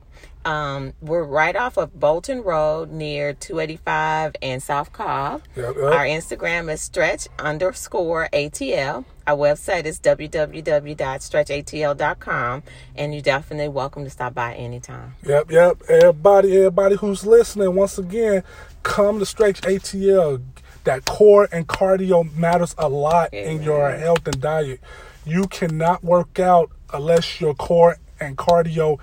[0.46, 5.42] Um, we're right off of Bolton Road near 285 and South Cobb.
[5.56, 5.84] Yep, yep.
[5.86, 9.06] Our Instagram is stretch underscore ATL.
[9.26, 12.64] Our website is www.stretchatl.com.
[12.96, 15.16] And you're definitely welcome to stop by anytime.
[15.26, 15.82] Yep, yep.
[15.88, 18.44] Everybody, everybody who's listening, once again,
[18.84, 20.44] come to Stretch ATL.
[20.84, 24.82] That core and cardio matters a lot in your health and diet.
[25.26, 29.00] You cannot work out unless your core and cardio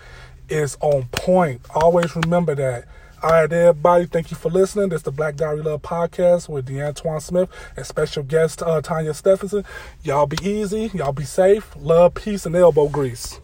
[0.51, 1.63] is on point.
[1.75, 2.85] Always remember that.
[3.23, 4.07] All right, everybody.
[4.07, 4.89] Thank you for listening.
[4.89, 9.13] This is the Black Diary Love podcast with DeAntoine Smith and special guest uh, Tanya
[9.13, 9.63] Stephenson.
[10.03, 10.91] Y'all be easy.
[10.95, 11.77] Y'all be safe.
[11.77, 13.39] Love, peace, and elbow grease.